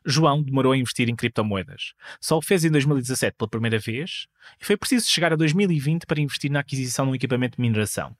João 0.06 0.40
demorou 0.40 0.72
a 0.72 0.76
investir 0.76 1.08
em 1.08 1.16
criptomoedas. 1.16 1.92
Só 2.20 2.38
o 2.38 2.42
fez 2.42 2.64
em 2.64 2.70
2017 2.70 3.36
pela 3.36 3.50
primeira 3.50 3.78
vez 3.78 4.28
e 4.60 4.64
foi 4.64 4.76
preciso 4.76 5.10
chegar 5.10 5.32
a 5.32 5.36
2020 5.36 6.06
para 6.06 6.20
investir 6.20 6.50
na 6.50 6.60
aquisição 6.60 7.06
de 7.06 7.10
um 7.10 7.14
equipamento 7.16 7.56
de 7.56 7.60
mineração. 7.60 8.16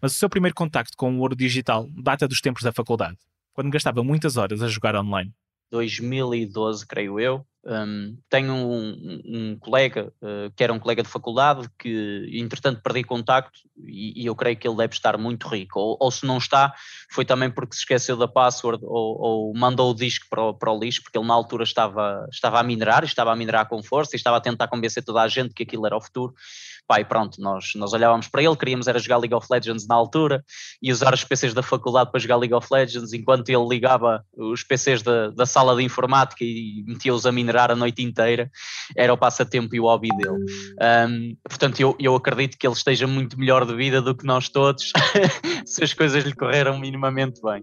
Mas 0.00 0.12
o 0.12 0.14
seu 0.16 0.30
primeiro 0.30 0.54
contacto 0.54 0.96
com 0.96 1.14
o 1.14 1.20
ouro 1.20 1.36
digital 1.36 1.86
data 1.90 2.26
dos 2.26 2.40
tempos 2.40 2.62
da 2.62 2.72
faculdade, 2.72 3.18
quando 3.52 3.70
gastava 3.70 4.02
muitas 4.02 4.38
horas 4.38 4.62
a 4.62 4.68
jogar 4.68 4.96
online. 4.96 5.32
2012, 5.70 6.86
creio 6.86 7.20
eu, 7.20 7.46
Um, 7.68 8.16
tenho 8.30 8.54
um, 8.54 9.22
um 9.24 9.58
colega, 9.58 10.12
uh, 10.22 10.52
que 10.54 10.62
era 10.62 10.72
um 10.72 10.78
colega 10.78 11.02
de 11.02 11.08
faculdade, 11.08 11.68
que 11.76 12.30
entretanto 12.32 12.80
perdi 12.80 13.02
contacto 13.02 13.58
e, 13.84 14.22
e 14.22 14.26
eu 14.26 14.36
creio 14.36 14.56
que 14.56 14.68
ele 14.68 14.76
deve 14.76 14.94
estar 14.94 15.18
muito 15.18 15.48
rico. 15.48 15.80
Ou, 15.80 15.96
ou, 16.00 16.10
se 16.12 16.24
não 16.24 16.38
está, 16.38 16.72
foi 17.10 17.24
também 17.24 17.50
porque 17.50 17.74
se 17.74 17.80
esqueceu 17.80 18.16
da 18.16 18.28
password 18.28 18.84
ou, 18.84 19.20
ou 19.20 19.54
mandou 19.54 19.90
o 19.90 19.94
disco 19.94 20.26
para 20.30 20.42
o, 20.42 20.54
para 20.54 20.70
o, 20.70 20.78
lixo, 20.78 21.02
porque 21.02 21.18
ele 21.18 21.26
na 21.26 21.34
altura 21.34 21.64
estava, 21.64 22.28
estava 22.30 22.60
a 22.60 22.62
minerar, 22.62 23.02
estava 23.02 23.32
a 23.32 23.36
minerar 23.36 23.68
com 23.68 23.82
força 23.82 24.14
e 24.14 24.16
estava 24.16 24.36
a 24.36 24.40
tentar 24.40 24.68
convencer 24.68 25.04
toda 25.04 25.22
a 25.22 25.28
gente 25.28 25.52
que 25.52 25.64
aquilo 25.64 25.86
era 25.86 25.96
o 25.96 26.00
futuro. 26.00 26.34
E 26.92 27.04
pronto, 27.04 27.40
nós, 27.40 27.72
nós 27.74 27.92
olhávamos 27.92 28.28
para 28.28 28.42
ele, 28.42 28.56
queríamos 28.56 28.86
era 28.86 28.98
jogar 28.98 29.18
League 29.18 29.34
of 29.34 29.46
Legends 29.50 29.86
na 29.88 29.94
altura 29.94 30.44
e 30.80 30.92
usar 30.92 31.12
os 31.12 31.24
PCs 31.24 31.52
da 31.52 31.62
faculdade 31.62 32.10
para 32.10 32.20
jogar 32.20 32.36
League 32.36 32.54
of 32.54 32.66
Legends, 32.70 33.12
enquanto 33.12 33.48
ele 33.48 33.66
ligava 33.66 34.24
os 34.36 34.62
PCs 34.62 35.02
da, 35.02 35.30
da 35.30 35.44
sala 35.44 35.74
de 35.74 35.82
informática 35.82 36.44
e 36.44 36.84
metia-os 36.86 37.26
a 37.26 37.32
minerar 37.32 37.70
a 37.72 37.76
noite 37.76 38.02
inteira, 38.02 38.48
era 38.96 39.12
o 39.12 39.18
passatempo 39.18 39.74
e 39.74 39.80
o 39.80 39.84
hobby 39.84 40.08
dele. 40.16 40.44
Um, 41.10 41.36
portanto, 41.42 41.80
eu, 41.80 41.96
eu 41.98 42.14
acredito 42.14 42.56
que 42.56 42.66
ele 42.66 42.74
esteja 42.74 43.06
muito 43.06 43.38
melhor 43.38 43.66
de 43.66 43.74
vida 43.74 44.00
do 44.00 44.14
que 44.14 44.24
nós 44.24 44.48
todos, 44.48 44.92
se 45.66 45.82
as 45.82 45.92
coisas 45.92 46.24
lhe 46.24 46.34
correram 46.34 46.78
minimamente 46.78 47.40
bem. 47.42 47.62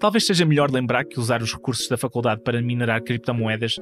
Talvez 0.00 0.26
seja 0.26 0.44
melhor 0.44 0.70
lembrar 0.70 1.04
que 1.04 1.20
usar 1.20 1.42
os 1.42 1.52
recursos 1.52 1.88
da 1.88 1.96
faculdade 1.96 2.42
para 2.42 2.60
minerar 2.60 3.02
criptomoedas 3.02 3.76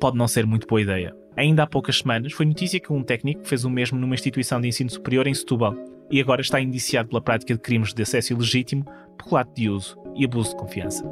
pode 0.00 0.16
não 0.16 0.28
ser 0.28 0.46
muito 0.46 0.66
boa 0.66 0.80
ideia. 0.80 1.14
Ainda 1.36 1.64
há 1.64 1.66
poucas 1.66 1.98
semanas 1.98 2.32
foi 2.32 2.46
notícia 2.46 2.80
que 2.80 2.92
um 2.92 3.02
técnico 3.02 3.46
fez 3.46 3.64
o 3.64 3.70
mesmo 3.70 3.98
numa 3.98 4.14
instituição 4.14 4.60
de 4.60 4.68
ensino 4.68 4.90
superior 4.90 5.26
em 5.26 5.34
Setúbal 5.34 5.74
e 6.10 6.20
agora 6.20 6.40
está 6.40 6.60
indiciado 6.60 7.08
pela 7.08 7.20
prática 7.20 7.54
de 7.54 7.60
crimes 7.60 7.92
de 7.92 8.02
acesso 8.02 8.32
ilegítimo, 8.32 8.84
peculato 9.18 9.52
de 9.54 9.68
uso 9.68 9.98
e 10.14 10.24
abuso 10.24 10.50
de 10.50 10.56
confiança. 10.56 11.04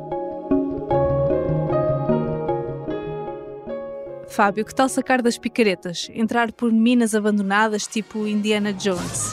Fábio, 4.29 4.65
que 4.65 4.75
tal 4.75 4.89
sacar 4.89 5.23
das 5.23 5.39
picaretas? 5.39 6.11
Entrar 6.13 6.51
por 6.53 6.73
minas 6.73 7.15
abandonadas 7.15 7.87
tipo 7.87 8.27
Indiana 8.27 8.73
Jones? 8.73 9.33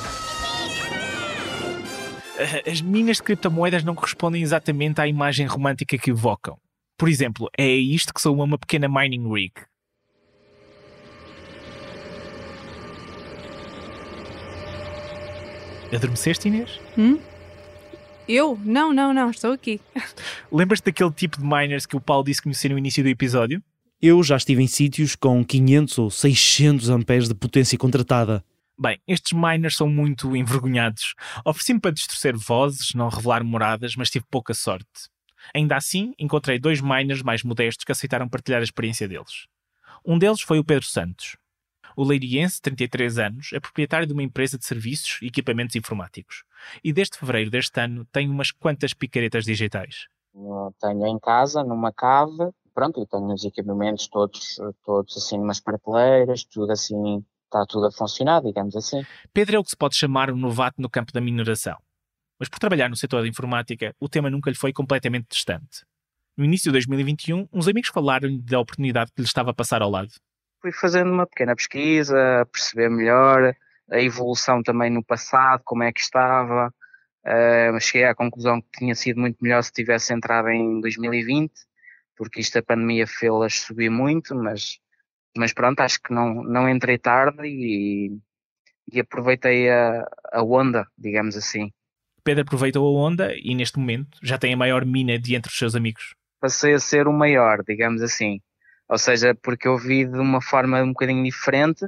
As 2.68 2.82
minas 2.82 3.18
de 3.18 3.24
criptomoedas 3.24 3.84
não 3.84 3.96
correspondem 3.96 4.42
exatamente 4.42 5.00
à 5.00 5.08
imagem 5.08 5.46
romântica 5.46 5.98
que 5.98 6.12
evocam. 6.12 6.58
Por 7.02 7.10
exemplo, 7.10 7.50
é 7.58 7.68
isto 7.68 8.14
que 8.14 8.22
soa 8.22 8.44
uma 8.44 8.60
pequena 8.60 8.88
mining 8.88 9.28
rig. 9.28 9.52
Adormeceste, 15.92 16.48
Inês? 16.48 16.80
Hum? 16.96 17.20
Eu? 18.30 18.56
Não, 18.64 18.94
não, 18.94 19.16
não, 19.16 19.32
estou 19.32 19.52
aqui. 19.52 19.82
Lembras-te 20.52 20.86
daquele 20.86 21.10
tipo 21.10 21.40
de 21.40 21.44
miners 21.44 21.88
que 21.88 21.98
o 21.98 22.00
Paulo 22.00 22.24
disse 22.24 22.40
conhecer 22.40 22.70
no 22.70 22.78
início 22.78 23.04
do 23.04 23.10
episódio? 23.10 23.64
Eu 24.00 24.22
já 24.22 24.38
estive 24.38 24.62
em 24.62 24.68
sítios 24.68 25.16
com 25.16 25.44
500 25.44 25.98
ou 25.98 26.12
600 26.12 26.90
amperes 26.90 27.28
de 27.28 27.34
potência 27.34 27.80
contratada. 27.80 28.46
Bem, 28.80 29.02
estes 29.08 29.34
miners 29.34 29.76
são 29.76 29.90
muito 29.90 30.36
envergonhados. 30.36 31.16
Ofereci-me 31.44 31.80
para 31.80 31.94
distorcer 31.94 32.38
vozes, 32.38 32.94
não 32.94 33.10
revelar 33.10 33.44
moradas, 33.44 33.96
mas 33.96 34.12
tive 34.12 34.26
pouca 34.30 34.54
sorte. 34.54 35.10
Ainda 35.54 35.76
assim, 35.76 36.14
encontrei 36.18 36.60
dois 36.60 36.82
miners 36.82 37.22
mais 37.22 37.44
modestos 37.44 37.84
que 37.84 37.92
aceitaram 37.92 38.30
partilhar 38.30 38.62
a 38.62 38.64
experiência 38.64 39.08
deles. 39.08 39.48
Um 40.06 40.18
deles 40.18 40.42
foi 40.42 40.60
o 40.60 40.64
Pedro 40.64 40.86
Santos. 40.86 41.38
O 41.96 42.04
leiriense, 42.04 42.62
33 42.62 43.20
anos, 43.20 43.50
é 43.54 43.60
proprietário 43.60 44.08
de 44.08 44.14
uma 44.14 44.24
empresa 44.24 44.58
de 44.58 44.66
serviços 44.66 45.20
e 45.22 45.28
equipamentos 45.28 45.76
informáticos. 45.76 46.44
E 46.84 46.94
desde 46.94 47.18
fevereiro 47.18 47.52
deste 47.52 47.80
ano 47.80 48.06
tem 48.12 48.30
umas 48.30 48.52
quantas 48.52 48.94
picaretas 48.94 49.44
digitais. 49.44 50.08
Eu 50.34 50.74
tenho 50.80 51.06
em 51.06 51.20
casa, 51.20 51.64
numa 51.64 51.92
cave, 51.92 52.52
pronto, 52.74 53.02
e 53.02 53.06
tenho 53.06 53.34
os 53.34 53.44
equipamentos 53.44 54.08
todos, 54.08 54.58
todos 54.86 55.18
assim, 55.18 55.38
umas 55.38 55.60
prateleiras, 55.60 56.46
tudo 56.46 56.72
assim, 56.72 57.24
está 57.46 57.66
tudo 57.68 57.88
a 57.88 57.92
funcionar, 57.92 58.42
digamos 58.42 58.76
assim. 58.76 59.06
Pedro 59.34 59.58
é 59.58 59.60
o 59.60 59.64
que 59.64 59.72
se 59.72 59.78
pode 59.78 59.98
chamar 59.98 60.32
um 60.32 60.38
novato 60.38 60.82
no 60.82 60.90
campo 60.90 61.12
da 61.12 61.20
mineração 61.20 61.78
mas 62.42 62.50
por 62.50 62.58
trabalhar 62.58 62.90
no 62.90 62.96
setor 62.96 63.22
da 63.22 63.28
informática, 63.28 63.96
o 64.00 64.10
tema 64.10 64.28
nunca 64.28 64.50
lhe 64.50 64.58
foi 64.58 64.74
completamente 64.74 65.28
distante. 65.30 65.86
No 66.36 66.44
início 66.44 66.72
de 66.72 66.72
2021, 66.72 67.48
uns 67.54 67.68
amigos 67.68 67.92
falaram-lhe 67.92 68.42
da 68.42 68.60
oportunidade 68.60 69.12
que 69.12 69.22
lhe 69.22 69.28
estava 69.28 69.52
a 69.52 69.54
passar 69.54 69.84
ao 69.84 69.92
lado. 69.92 70.10
Fui 70.60 70.72
fazendo 70.72 71.12
uma 71.12 71.28
pequena 71.28 71.56
pesquisa, 71.56 72.44
perceber 72.52 72.90
melhor 72.90 73.56
a 73.92 74.02
evolução 74.02 74.64
também 74.64 74.90
no 74.90 75.04
passado, 75.04 75.62
como 75.64 75.84
é 75.84 75.94
que 75.94 76.00
estava. 76.00 76.74
Uh, 77.24 77.80
cheguei 77.80 78.06
à 78.06 78.16
conclusão 78.16 78.60
que 78.60 78.80
tinha 78.80 78.96
sido 78.96 79.20
muito 79.20 79.38
melhor 79.40 79.62
se 79.62 79.72
tivesse 79.72 80.12
entrado 80.12 80.50
em 80.50 80.82
2020, 80.82 81.54
porque 82.18 82.42
isto 82.42 82.58
a 82.58 82.64
pandemia 82.64 83.06
fez-las 83.06 83.60
subir 83.60 83.92
muito, 83.92 84.34
mas, 84.34 84.80
mas 85.38 85.54
pronto, 85.54 85.80
acho 85.82 86.02
que 86.02 86.12
não, 86.12 86.44
não 86.44 86.68
entrei 86.68 86.98
tarde 86.98 87.46
e, 87.46 88.18
e 88.92 89.00
aproveitei 89.00 89.70
a, 89.70 90.10
a 90.34 90.42
onda, 90.42 90.88
digamos 90.98 91.38
assim. 91.38 91.72
Pedro 92.24 92.44
aproveitou 92.44 92.86
a 92.88 93.02
onda 93.08 93.34
e 93.36 93.54
neste 93.56 93.80
momento 93.80 94.18
já 94.22 94.38
tem 94.38 94.54
a 94.54 94.58
maior 94.58 94.86
mina 94.86 95.18
de 95.18 95.36
entre 95.36 95.52
os 95.52 95.58
seus 95.58 95.76
amigos. 95.76 96.16
Passei 96.40 96.74
a 96.74 96.80
ser 96.80 97.08
o 97.08 97.14
maior, 97.14 97.64
digamos 97.68 98.02
assim. 98.02 98.42
Ou 98.90 98.98
seja, 98.98 99.34
porque 99.36 99.68
eu 99.68 99.78
vi 99.78 100.06
de 100.06 100.18
uma 100.18 100.42
forma 100.42 100.82
um 100.82 100.90
bocadinho 100.90 101.24
diferente, 101.24 101.86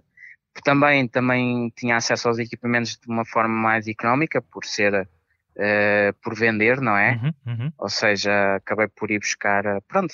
também, 0.64 1.08
também 1.08 1.72
tinha 1.76 1.98
acesso 1.98 2.28
aos 2.28 2.40
equipamentos 2.40 2.98
de 2.98 3.12
uma 3.12 3.26
forma 3.26 3.54
mais 3.54 3.88
económica, 3.88 4.42
por 4.42 4.64
ser 4.64 4.94
uh, 5.02 6.14
por 6.22 6.36
vender, 6.36 6.80
não 6.80 6.96
é? 6.96 7.20
Uhum, 7.22 7.34
uhum. 7.48 7.72
Ou 7.78 7.90
seja, 7.90 8.56
acabei 8.56 8.88
por 8.88 9.12
ir 9.12 9.20
buscar, 9.20 9.64
pronto, 9.88 10.14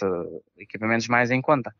equipamentos 0.57 1.07
mais 1.07 1.31
em 1.31 1.41
conta. 1.41 1.73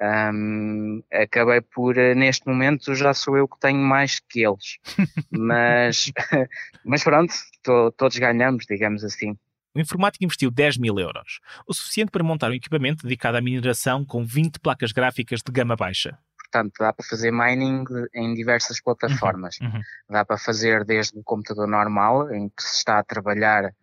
Um, 0.00 1.02
acabei 1.12 1.60
por, 1.60 1.96
eh, 1.96 2.14
neste 2.14 2.46
momento, 2.48 2.94
já 2.94 3.14
sou 3.14 3.36
eu 3.36 3.46
que 3.46 3.58
tenho 3.60 3.78
mais 3.78 4.18
que 4.20 4.44
eles. 4.44 4.78
mas, 5.30 6.12
mas 6.84 7.04
pronto, 7.04 7.32
to, 7.62 7.92
todos 7.96 8.18
ganhamos, 8.18 8.66
digamos 8.68 9.04
assim. 9.04 9.36
O 9.74 9.80
informático 9.80 10.24
investiu 10.24 10.50
10 10.50 10.78
mil 10.78 10.98
euros, 10.98 11.40
o 11.66 11.74
suficiente 11.74 12.10
para 12.10 12.22
montar 12.22 12.50
um 12.50 12.54
equipamento 12.54 13.02
dedicado 13.02 13.36
à 13.36 13.40
mineração 13.40 14.04
com 14.04 14.24
20 14.24 14.60
placas 14.60 14.92
gráficas 14.92 15.40
de 15.44 15.50
gama 15.50 15.74
baixa. 15.74 16.16
Portanto, 16.38 16.72
dá 16.78 16.92
para 16.92 17.04
fazer 17.04 17.32
mining 17.32 17.84
em 18.14 18.34
diversas 18.34 18.80
plataformas. 18.80 19.58
Uhum, 19.60 19.66
uhum. 19.68 19.80
Dá 20.08 20.24
para 20.24 20.38
fazer 20.38 20.84
desde 20.84 21.18
o 21.18 21.24
computador 21.24 21.66
normal, 21.66 22.32
em 22.32 22.48
que 22.48 22.62
se 22.62 22.76
está 22.76 23.00
a 23.00 23.02
trabalhar, 23.02 23.74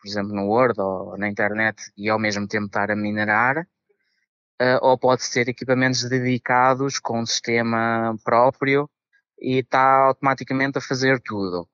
por 0.00 0.08
exemplo, 0.08 0.32
no 0.32 0.46
Word 0.46 0.80
ou 0.80 1.18
na 1.18 1.28
internet, 1.28 1.82
e 1.96 2.08
ao 2.08 2.20
mesmo 2.20 2.46
tempo 2.46 2.66
estar 2.66 2.88
a 2.88 2.94
minerar, 2.94 3.66
ou 4.82 4.98
pode 4.98 5.24
ser 5.24 5.48
equipamentos 5.48 6.08
dedicados 6.08 6.98
com 6.98 7.20
um 7.20 7.26
sistema 7.26 8.14
próprio 8.22 8.88
e 9.40 9.58
está 9.58 10.06
automaticamente 10.06 10.78
a 10.78 10.80
fazer 10.80 11.20
tudo. 11.20 11.66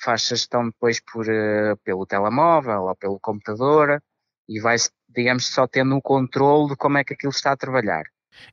Faz 0.00 0.28
gestão 0.28 0.66
depois 0.66 1.00
por, 1.00 1.26
uh, 1.26 1.76
pelo 1.82 2.06
telemóvel 2.06 2.82
ou 2.82 2.96
pelo 2.96 3.18
computador 3.18 4.02
e 4.48 4.60
vai, 4.60 4.76
digamos, 5.08 5.46
só 5.46 5.66
tendo 5.66 5.94
um 5.94 6.00
controle 6.00 6.70
de 6.70 6.76
como 6.76 6.98
é 6.98 7.04
que 7.04 7.14
aquilo 7.14 7.30
está 7.30 7.52
a 7.52 7.56
trabalhar. 7.56 8.04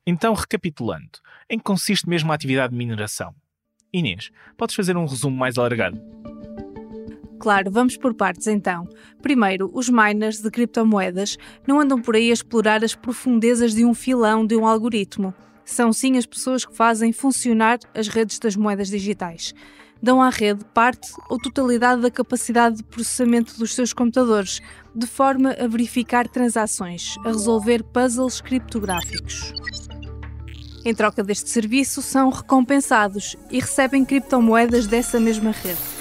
Então, 0.06 0.32
recapitulando, 0.32 1.18
em 1.50 1.58
que 1.58 1.64
consiste 1.64 2.08
mesmo 2.08 2.32
a 2.32 2.34
atividade 2.34 2.72
de 2.72 2.78
mineração? 2.78 3.34
Inês, 3.92 4.30
podes 4.56 4.74
fazer 4.74 4.96
um 4.96 5.06
resumo 5.06 5.36
mais 5.36 5.58
alargado? 5.58 6.00
Claro, 7.42 7.72
vamos 7.72 7.96
por 7.96 8.14
partes 8.14 8.46
então. 8.46 8.88
Primeiro, 9.20 9.68
os 9.74 9.88
miners 9.88 10.40
de 10.40 10.48
criptomoedas 10.48 11.36
não 11.66 11.80
andam 11.80 12.00
por 12.00 12.14
aí 12.14 12.30
a 12.30 12.32
explorar 12.32 12.84
as 12.84 12.94
profundezas 12.94 13.74
de 13.74 13.84
um 13.84 13.92
filão 13.92 14.46
de 14.46 14.54
um 14.54 14.64
algoritmo. 14.64 15.34
São 15.64 15.92
sim 15.92 16.16
as 16.16 16.24
pessoas 16.24 16.64
que 16.64 16.72
fazem 16.72 17.12
funcionar 17.12 17.80
as 17.96 18.06
redes 18.06 18.38
das 18.38 18.54
moedas 18.54 18.86
digitais. 18.86 19.52
Dão 20.00 20.22
à 20.22 20.30
rede 20.30 20.64
parte 20.72 21.10
ou 21.28 21.36
totalidade 21.36 22.00
da 22.00 22.12
capacidade 22.12 22.76
de 22.76 22.84
processamento 22.84 23.58
dos 23.58 23.74
seus 23.74 23.92
computadores, 23.92 24.60
de 24.94 25.08
forma 25.08 25.50
a 25.58 25.66
verificar 25.66 26.28
transações, 26.28 27.16
a 27.24 27.28
resolver 27.30 27.82
puzzles 27.82 28.40
criptográficos. 28.40 29.52
Em 30.84 30.94
troca 30.94 31.24
deste 31.24 31.50
serviço, 31.50 32.02
são 32.02 32.30
recompensados 32.30 33.34
e 33.50 33.58
recebem 33.58 34.04
criptomoedas 34.04 34.86
dessa 34.86 35.18
mesma 35.18 35.50
rede. 35.50 35.91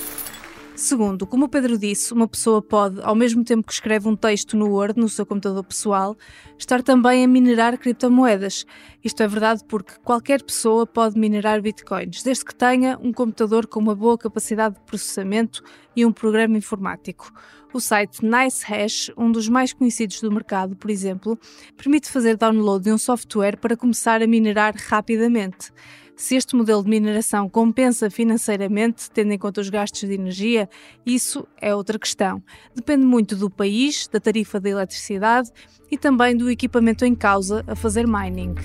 Segundo, 0.82 1.28
como 1.28 1.46
o 1.46 1.48
Pedro 1.48 1.78
disse, 1.78 2.12
uma 2.12 2.28
pessoa 2.28 2.60
pode, 2.60 3.00
ao 3.04 3.14
mesmo 3.14 3.44
tempo 3.44 3.68
que 3.68 3.72
escreve 3.72 4.08
um 4.08 4.16
texto 4.16 4.58
no 4.58 4.68
Word, 4.68 5.00
no 5.00 5.08
seu 5.08 5.28
computador 5.28 5.64
pessoal, 5.64 6.18
estar 6.58 6.82
também 6.82 7.24
a 7.24 7.28
minerar 7.28 7.78
criptomoedas. 7.78 8.66
Isto 9.04 9.22
é 9.22 9.28
verdade 9.28 9.64
porque 9.68 9.94
qualquer 10.04 10.42
pessoa 10.42 10.88
pode 10.88 11.20
minerar 11.20 11.62
bitcoins, 11.62 12.24
desde 12.24 12.44
que 12.44 12.56
tenha 12.56 12.98
um 13.00 13.14
computador 13.14 13.68
com 13.68 13.80
uma 13.80 13.94
boa 13.94 14.18
capacidade 14.18 14.74
de 14.74 14.82
processamento 14.82 15.62
e 15.96 16.04
um 16.04 16.12
programa 16.12 16.58
informático. 16.58 17.32
O 17.72 17.80
site 17.80 18.26
NiceHash, 18.26 19.12
um 19.16 19.32
dos 19.32 19.48
mais 19.48 19.74
conhecidos 19.74 20.20
do 20.20 20.32
mercado, 20.32 20.76
por 20.76 20.90
exemplo, 20.90 21.38
permite 21.78 22.10
fazer 22.10 22.36
download 22.36 22.86
de 22.86 22.92
um 22.92 22.98
software 22.98 23.56
para 23.56 23.78
começar 23.78 24.24
a 24.24 24.26
minerar 24.26 24.74
rapidamente. 24.76 25.72
Se 26.16 26.36
este 26.36 26.56
modelo 26.56 26.84
de 26.84 26.90
mineração 26.90 27.50
compensa 27.50 28.10
financeiramente, 28.10 29.10
tendo 29.10 29.32
em 29.32 29.38
conta 29.38 29.62
os 29.62 29.70
gastos 29.70 30.02
de 30.02 30.14
energia, 30.14 30.70
isso 31.06 31.48
é 31.60 31.74
outra 31.74 31.98
questão. 31.98 32.44
Depende 32.76 33.06
muito 33.06 33.36
do 33.36 33.50
país, 33.50 34.08
da 34.08 34.20
tarifa 34.20 34.60
da 34.60 34.70
eletricidade 34.70 35.50
e 35.90 35.98
também 35.98 36.38
do 36.38 36.50
equipamento 36.50 37.06
em 37.06 37.16
causa 37.16 37.64
a 37.68 37.76
fazer 37.76 38.08
mining. 38.08 38.56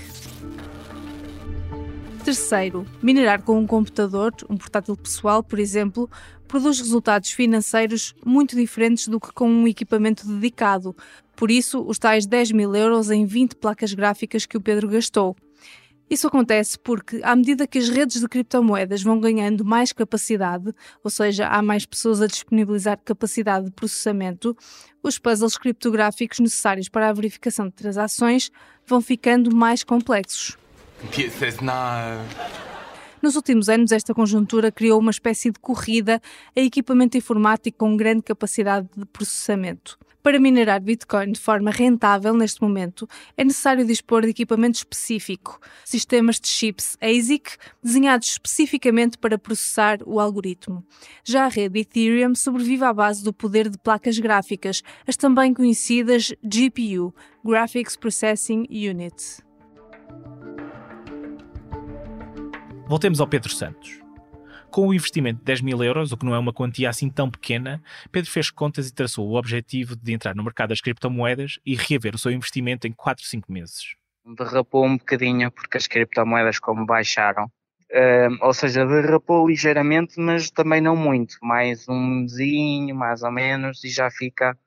Terceiro, 2.23 2.85
minerar 3.01 3.41
com 3.41 3.57
um 3.57 3.65
computador, 3.65 4.33
um 4.49 4.57
portátil 4.57 4.97
pessoal, 4.97 5.41
por 5.41 5.59
exemplo, 5.59 6.09
produz 6.47 6.79
resultados 6.79 7.31
financeiros 7.31 8.13
muito 8.25 8.55
diferentes 8.55 9.07
do 9.07 9.19
que 9.19 9.31
com 9.31 9.49
um 9.49 9.67
equipamento 9.67 10.27
dedicado. 10.27 10.95
Por 11.35 11.49
isso, 11.49 11.81
os 11.81 11.97
tais 11.97 12.25
10 12.25 12.51
mil 12.51 12.75
euros 12.75 13.09
em 13.09 13.25
20 13.25 13.55
placas 13.55 13.93
gráficas 13.93 14.45
que 14.45 14.57
o 14.57 14.61
Pedro 14.61 14.89
gastou. 14.89 15.37
Isso 16.09 16.27
acontece 16.27 16.79
porque, 16.79 17.19
à 17.21 17.35
medida 17.35 17.67
que 17.67 17.77
as 17.77 17.89
redes 17.89 18.21
de 18.21 18.27
criptomoedas 18.27 19.03
vão 19.03 19.19
ganhando 19.19 19.65
mais 19.65 19.91
capacidade, 19.91 20.73
ou 21.03 21.09
seja, 21.09 21.47
há 21.47 21.61
mais 21.61 21.85
pessoas 21.85 22.21
a 22.21 22.27
disponibilizar 22.27 22.97
capacidade 23.03 23.65
de 23.65 23.71
processamento, 23.71 24.55
os 25.03 25.19
puzzles 25.19 25.57
criptográficos 25.57 26.39
necessários 26.39 26.87
para 26.87 27.09
a 27.09 27.13
verificação 27.13 27.67
de 27.67 27.73
transações 27.73 28.49
vão 28.85 29.01
ficando 29.01 29.53
mais 29.53 29.83
complexos. 29.83 30.57
Nos 33.21 33.35
últimos 33.35 33.67
anos, 33.67 33.91
esta 33.91 34.13
conjuntura 34.13 34.71
criou 34.71 34.99
uma 34.99 35.11
espécie 35.11 35.51
de 35.51 35.59
corrida 35.59 36.21
a 36.55 36.59
equipamento 36.59 37.17
informático 37.17 37.79
com 37.79 37.97
grande 37.97 38.21
capacidade 38.21 38.87
de 38.95 39.05
processamento. 39.05 39.97
Para 40.21 40.39
minerar 40.39 40.81
Bitcoin 40.81 41.31
de 41.31 41.39
forma 41.39 41.71
rentável 41.71 42.33
neste 42.33 42.61
momento, 42.61 43.07
é 43.37 43.45
necessário 43.45 43.85
dispor 43.85 44.23
de 44.23 44.31
equipamento 44.31 44.77
específico, 44.77 45.57
sistemas 45.85 46.37
de 46.37 46.49
chips 46.49 46.97
ASIC 47.01 47.55
desenhados 47.81 48.27
especificamente 48.31 49.17
para 49.17 49.37
processar 49.37 49.99
o 50.05 50.19
algoritmo. 50.19 50.85
Já 51.23 51.45
a 51.45 51.47
rede 51.47 51.79
Ethereum 51.79 52.35
sobrevive 52.35 52.83
à 52.83 52.93
base 52.93 53.23
do 53.23 53.31
poder 53.31 53.69
de 53.69 53.77
placas 53.77 54.19
gráficas, 54.19 54.83
as 55.07 55.15
também 55.15 55.53
conhecidas 55.53 56.33
GPU 56.43 57.15
Graphics 57.43 57.95
Processing 57.95 58.67
Unit. 58.69 59.46
Voltemos 62.87 63.19
ao 63.19 63.27
Pedro 63.27 63.49
Santos. 63.49 63.99
Com 64.71 64.87
o 64.87 64.93
investimento 64.93 65.39
de 65.39 65.45
10 65.45 65.61
mil 65.61 65.83
euros, 65.83 66.13
o 66.13 66.17
que 66.17 66.25
não 66.25 66.33
é 66.33 66.39
uma 66.39 66.53
quantia 66.53 66.89
assim 66.89 67.09
tão 67.09 67.29
pequena, 67.29 67.83
Pedro 68.13 68.31
fez 68.31 68.49
contas 68.49 68.87
e 68.87 68.93
traçou 68.93 69.27
o 69.27 69.37
objetivo 69.37 69.93
de 69.95 70.13
entrar 70.13 70.33
no 70.33 70.43
mercado 70.43 70.69
das 70.69 70.79
criptomoedas 70.79 71.59
e 71.65 71.75
reaver 71.75 72.15
o 72.15 72.17
seu 72.17 72.31
investimento 72.31 72.87
em 72.87 72.93
4, 72.93 73.25
5 73.25 73.51
meses. 73.51 73.95
Derrapou 74.25 74.85
um 74.85 74.97
bocadinho 74.97 75.51
porque 75.51 75.77
as 75.77 75.85
criptomoedas 75.85 76.59
como 76.59 76.85
baixaram, 76.85 77.51
ou 78.41 78.53
seja, 78.53 78.85
derrapou 78.85 79.49
ligeiramente, 79.49 80.17
mas 80.17 80.49
também 80.49 80.79
não 80.79 80.95
muito, 80.95 81.37
mais 81.41 81.89
um 81.89 82.21
mesinho, 82.21 82.95
mais 82.95 83.21
ou 83.21 83.31
menos, 83.31 83.83
e 83.83 83.89
já 83.89 84.09
fica 84.09 84.57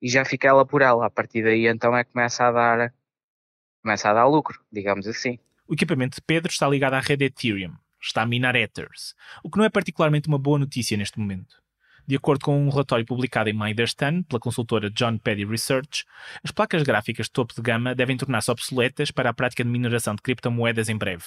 e 0.00 0.08
já 0.08 0.24
fica 0.24 0.48
ela 0.48 0.64
por 0.64 0.80
ela. 0.80 1.06
A 1.06 1.10
partir 1.10 1.42
daí 1.42 1.66
então 1.66 1.94
é 1.94 2.02
que 2.02 2.12
começa 2.12 2.46
a 2.46 2.52
dar 2.52 2.94
começa 3.82 4.08
a 4.08 4.14
dar 4.14 4.26
lucro, 4.26 4.58
digamos 4.72 5.06
assim. 5.06 5.38
O 5.70 5.74
equipamento 5.74 6.14
de 6.14 6.22
Pedro 6.22 6.50
está 6.50 6.66
ligado 6.66 6.94
à 6.94 7.00
rede 7.00 7.26
Ethereum, 7.26 7.74
está 8.00 8.22
a 8.22 8.26
minar 8.26 8.56
Ethers, 8.56 9.14
o 9.44 9.50
que 9.50 9.58
não 9.58 9.66
é 9.66 9.68
particularmente 9.68 10.26
uma 10.26 10.38
boa 10.38 10.58
notícia 10.58 10.96
neste 10.96 11.18
momento. 11.18 11.62
De 12.06 12.16
acordo 12.16 12.42
com 12.42 12.58
um 12.58 12.70
relatório 12.70 13.04
publicado 13.04 13.50
em 13.50 13.52
maio 13.52 13.76
deste 13.76 14.02
ano 14.02 14.24
pela 14.24 14.40
consultora 14.40 14.90
John 14.90 15.18
Paddy 15.18 15.44
Research, 15.44 16.06
as 16.42 16.50
placas 16.50 16.82
gráficas 16.82 17.26
de 17.26 17.32
topo 17.32 17.52
de 17.54 17.60
gama 17.60 17.94
devem 17.94 18.16
tornar-se 18.16 18.50
obsoletas 18.50 19.10
para 19.10 19.28
a 19.28 19.34
prática 19.34 19.62
de 19.62 19.68
mineração 19.68 20.14
de 20.14 20.22
criptomoedas 20.22 20.88
em 20.88 20.96
breve. 20.96 21.24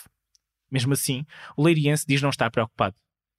Mesmo 0.71 0.93
assim, 0.93 1.23
o 1.55 1.63
leiriense 1.63 2.07
diz 2.07 2.19
não 2.19 2.31
estar 2.31 2.49
preocupado. 2.49 2.95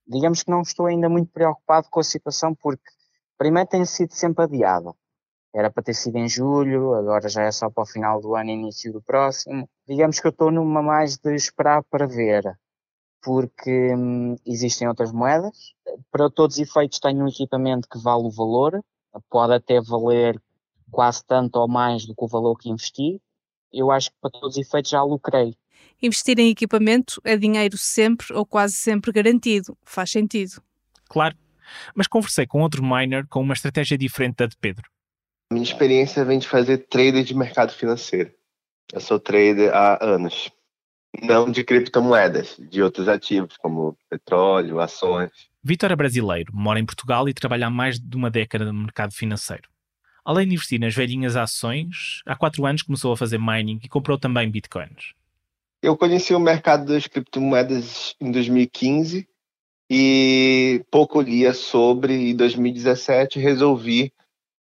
Digamos 0.07 0.45
que 0.45 0.53
não 0.53 0.63
estou 0.63 0.87
ainda 0.87 1.09
muito 1.09 1.33
preocupado 1.33 1.89
com 1.91 1.99
a 1.99 2.05
situação 2.05 2.55
porque, 2.55 2.89
primeiro, 3.37 3.69
tem 3.69 3.85
sido 3.85 4.13
sempre 4.13 4.45
adiada. 4.45 4.93
Era 5.55 5.71
para 5.71 5.83
ter 5.83 5.95
sido 5.95 6.17
em 6.17 6.29
julho, 6.29 6.95
agora 6.95 7.29
já 7.29 7.43
é 7.43 7.53
só 7.53 7.69
para 7.69 7.83
o 7.83 7.87
final 7.87 8.21
do 8.21 8.35
ano 8.35 8.51
e 8.51 8.55
início 8.55 8.93
do 8.93 9.03
próximo. 9.03 9.69
Digamos 9.87 10.19
que 10.19 10.27
eu 10.27 10.31
estou 10.31 10.51
numa 10.51 10.83
mais 10.83 11.19
de 11.19 11.35
esperar 11.35 11.83
para 11.85 12.07
ver, 12.07 12.43
porque 13.23 13.95
hum, 13.95 14.37
existem 14.47 14.89
outras 14.89 15.13
moedas. 15.13 15.75
Para 16.11 16.31
todos 16.31 16.57
os 16.57 16.63
efeitos, 16.63 16.99
tenho 16.99 17.25
um 17.25 17.29
equipamento 17.29 17.87
que 17.87 17.99
vale 17.99 18.25
o 18.25 18.31
valor, 18.31 18.83
pode 19.29 19.53
até 19.53 19.81
valer 19.81 20.41
quase 20.91 21.25
tanto 21.27 21.57
ou 21.57 21.69
mais 21.69 22.07
do 22.07 22.15
que 22.15 22.25
o 22.25 22.29
valor 22.29 22.57
que 22.57 22.71
investi. 22.71 23.21
Eu 23.73 23.91
acho 23.91 24.11
que 24.11 24.17
para 24.21 24.31
todos 24.31 24.57
os 24.57 24.67
efeitos 24.67 24.91
já 24.91 25.03
lucrei. 25.03 25.55
Investir 26.01 26.39
em 26.39 26.51
equipamento 26.51 27.21
é 27.25 27.37
dinheiro 27.37 27.77
sempre 27.77 28.33
ou 28.35 28.45
quase 28.45 28.75
sempre 28.75 29.13
garantido. 29.13 29.77
Faz 29.85 30.11
sentido. 30.11 30.63
Claro, 31.09 31.37
mas 31.95 32.07
conversei 32.07 32.47
com 32.47 32.61
outro 32.61 32.83
miner 32.83 33.27
com 33.29 33.41
uma 33.41 33.55
estratégia 33.55 33.97
diferente 33.97 34.37
da 34.37 34.47
de 34.47 34.57
Pedro. 34.57 34.91
Minha 35.53 35.65
experiência 35.65 36.25
vem 36.25 36.39
de 36.39 36.49
fazer 36.49 36.79
trader 36.89 37.23
de 37.23 37.35
mercado 37.35 37.73
financeiro. 37.73 38.33
Eu 38.91 39.01
sou 39.01 39.21
trader 39.21 39.71
há 39.75 40.03
anos. 40.03 40.51
Não 41.23 41.51
de 41.51 41.63
criptomoedas, 41.63 42.57
de 42.59 42.83
outros 42.83 43.07
ativos, 43.07 43.59
como 43.59 43.95
petróleo, 44.09 44.81
ações. 44.81 45.31
Vitor 45.63 45.93
é 45.93 45.97
brasileiro, 45.97 46.51
mora 46.55 46.81
em 46.81 46.87
Portugal 46.87 47.29
e 47.29 47.35
trabalha 47.35 47.67
há 47.67 47.71
mais 47.71 48.01
de 48.01 48.17
uma 48.17 48.31
década 48.31 48.65
no 48.65 48.73
mercado 48.73 49.13
financeiro. 49.13 49.69
Além 50.25 50.49
de 50.49 50.55
investir 50.55 50.81
nas 50.81 50.95
velhinhas 50.95 51.37
ações, 51.37 52.23
há 52.25 52.35
quatro 52.35 52.65
anos 52.65 52.81
começou 52.81 53.13
a 53.13 53.17
fazer 53.17 53.39
mining 53.39 53.79
e 53.85 53.89
comprou 53.89 54.19
também 54.19 54.51
bitcoins. 54.51 55.13
Eu 55.83 55.97
conheci 55.99 56.35
o 56.35 56.41
mercado 56.41 56.87
das 56.87 57.07
criptomoedas 57.07 58.15
em 58.19 58.31
2015 58.33 59.29
e 59.91 60.83
pouco 60.91 61.21
lia 61.21 61.53
sobre. 61.53 62.31
Em 62.31 62.35
2017 62.35 63.39
resolvi 63.39 64.15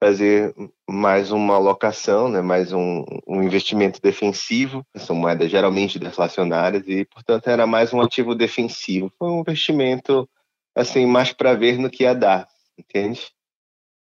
fazer 0.03 0.55
mais 0.89 1.31
uma 1.31 1.53
alocação, 1.55 2.27
né, 2.27 2.41
mais 2.41 2.73
um, 2.73 3.05
um, 3.27 3.43
investimento 3.43 4.01
defensivo. 4.01 4.83
São 4.95 5.15
moedas 5.15 5.51
geralmente 5.51 5.99
deflacionárias 5.99 6.87
e, 6.87 7.05
portanto, 7.05 7.47
era 7.47 7.67
mais 7.67 7.93
um 7.93 8.01
ativo 8.01 8.33
defensivo. 8.33 9.13
Foi 9.19 9.29
um 9.29 9.41
investimento 9.41 10.27
assim 10.75 11.05
mais 11.05 11.31
para 11.31 11.53
ver 11.53 11.77
no 11.77 11.89
que 11.89 12.03
ia 12.03 12.15
dar, 12.15 12.47
entende? 12.75 13.29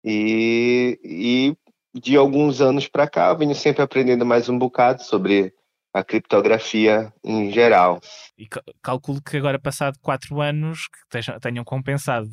E, 0.05 0.99
e 1.03 1.99
de 1.99 2.15
alguns 2.15 2.61
anos 2.61 2.87
para 2.87 3.09
cá, 3.09 3.33
venho 3.33 3.55
sempre 3.55 3.81
aprendendo 3.81 4.23
mais 4.25 4.47
um 4.47 4.59
bocado 4.59 5.03
sobre 5.03 5.51
a 5.91 6.03
criptografia 6.03 7.11
em 7.23 7.51
geral. 7.51 7.99
E 8.37 8.47
calculo 8.81 9.19
que 9.23 9.37
agora, 9.37 9.59
passado 9.59 9.97
quatro 9.99 10.39
anos, 10.39 10.87
que 10.87 11.19
tenham 11.41 11.65
compensado. 11.65 12.29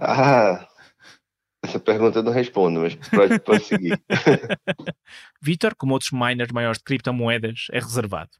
Ah, 0.00 0.66
essa 1.62 1.80
pergunta 1.80 2.18
eu 2.18 2.22
não 2.22 2.32
respondo, 2.32 2.80
mas 2.80 2.94
pode 2.94 3.38
prosseguir. 3.40 4.00
Vitor, 5.42 5.74
como 5.74 5.92
outros 5.92 6.12
miners 6.12 6.52
maiores 6.52 6.78
de 6.78 6.84
criptomoedas, 6.84 7.66
é 7.72 7.78
reservado. 7.78 8.30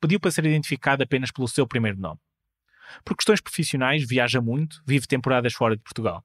Pediu 0.00 0.18
para 0.18 0.30
ser 0.30 0.44
identificado 0.44 1.02
apenas 1.02 1.30
pelo 1.30 1.46
seu 1.46 1.66
primeiro 1.66 1.98
nome. 1.98 2.18
Por 3.04 3.16
questões 3.16 3.40
profissionais, 3.40 4.06
viaja 4.06 4.40
muito, 4.40 4.82
vive 4.86 5.06
temporadas 5.06 5.52
fora 5.52 5.76
de 5.76 5.82
Portugal. 5.82 6.24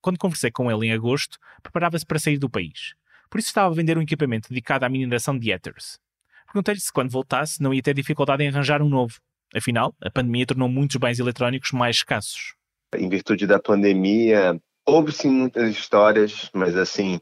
Quando 0.00 0.18
conversei 0.18 0.50
com 0.50 0.70
ele 0.70 0.86
em 0.86 0.92
agosto, 0.92 1.38
preparava-se 1.62 2.06
para 2.06 2.18
sair 2.18 2.38
do 2.38 2.48
país. 2.48 2.94
Por 3.28 3.38
isso 3.38 3.48
estava 3.48 3.72
a 3.72 3.76
vender 3.76 3.98
um 3.98 4.02
equipamento 4.02 4.48
dedicado 4.48 4.84
à 4.84 4.88
mineração 4.88 5.38
de 5.38 5.50
Ethers. 5.50 5.98
Perguntei-lhe 6.46 6.80
se 6.80 6.92
quando 6.92 7.10
voltasse 7.10 7.60
não 7.60 7.74
ia 7.74 7.82
ter 7.82 7.94
dificuldade 7.94 8.44
em 8.44 8.48
arranjar 8.48 8.80
um 8.80 8.88
novo. 8.88 9.18
Afinal, 9.54 9.94
a 10.00 10.10
pandemia 10.10 10.46
tornou 10.46 10.68
muitos 10.68 10.96
bens 10.96 11.18
eletrónicos 11.18 11.72
mais 11.72 11.96
escassos. 11.96 12.54
Em 12.96 13.08
virtude 13.08 13.46
da 13.46 13.58
pandemia, 13.58 14.60
houve 14.86 15.12
sim 15.12 15.30
muitas 15.30 15.68
histórias, 15.70 16.48
mas 16.54 16.76
assim, 16.76 17.20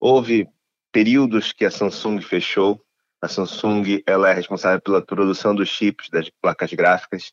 houve 0.00 0.48
períodos 0.90 1.52
que 1.52 1.64
a 1.64 1.70
Samsung 1.70 2.20
fechou. 2.20 2.82
A 3.20 3.28
Samsung 3.28 4.02
ela 4.06 4.30
é 4.30 4.32
responsável 4.32 4.80
pela 4.80 5.04
produção 5.04 5.54
dos 5.54 5.68
chips 5.68 6.08
das 6.10 6.28
placas 6.40 6.72
gráficas 6.72 7.32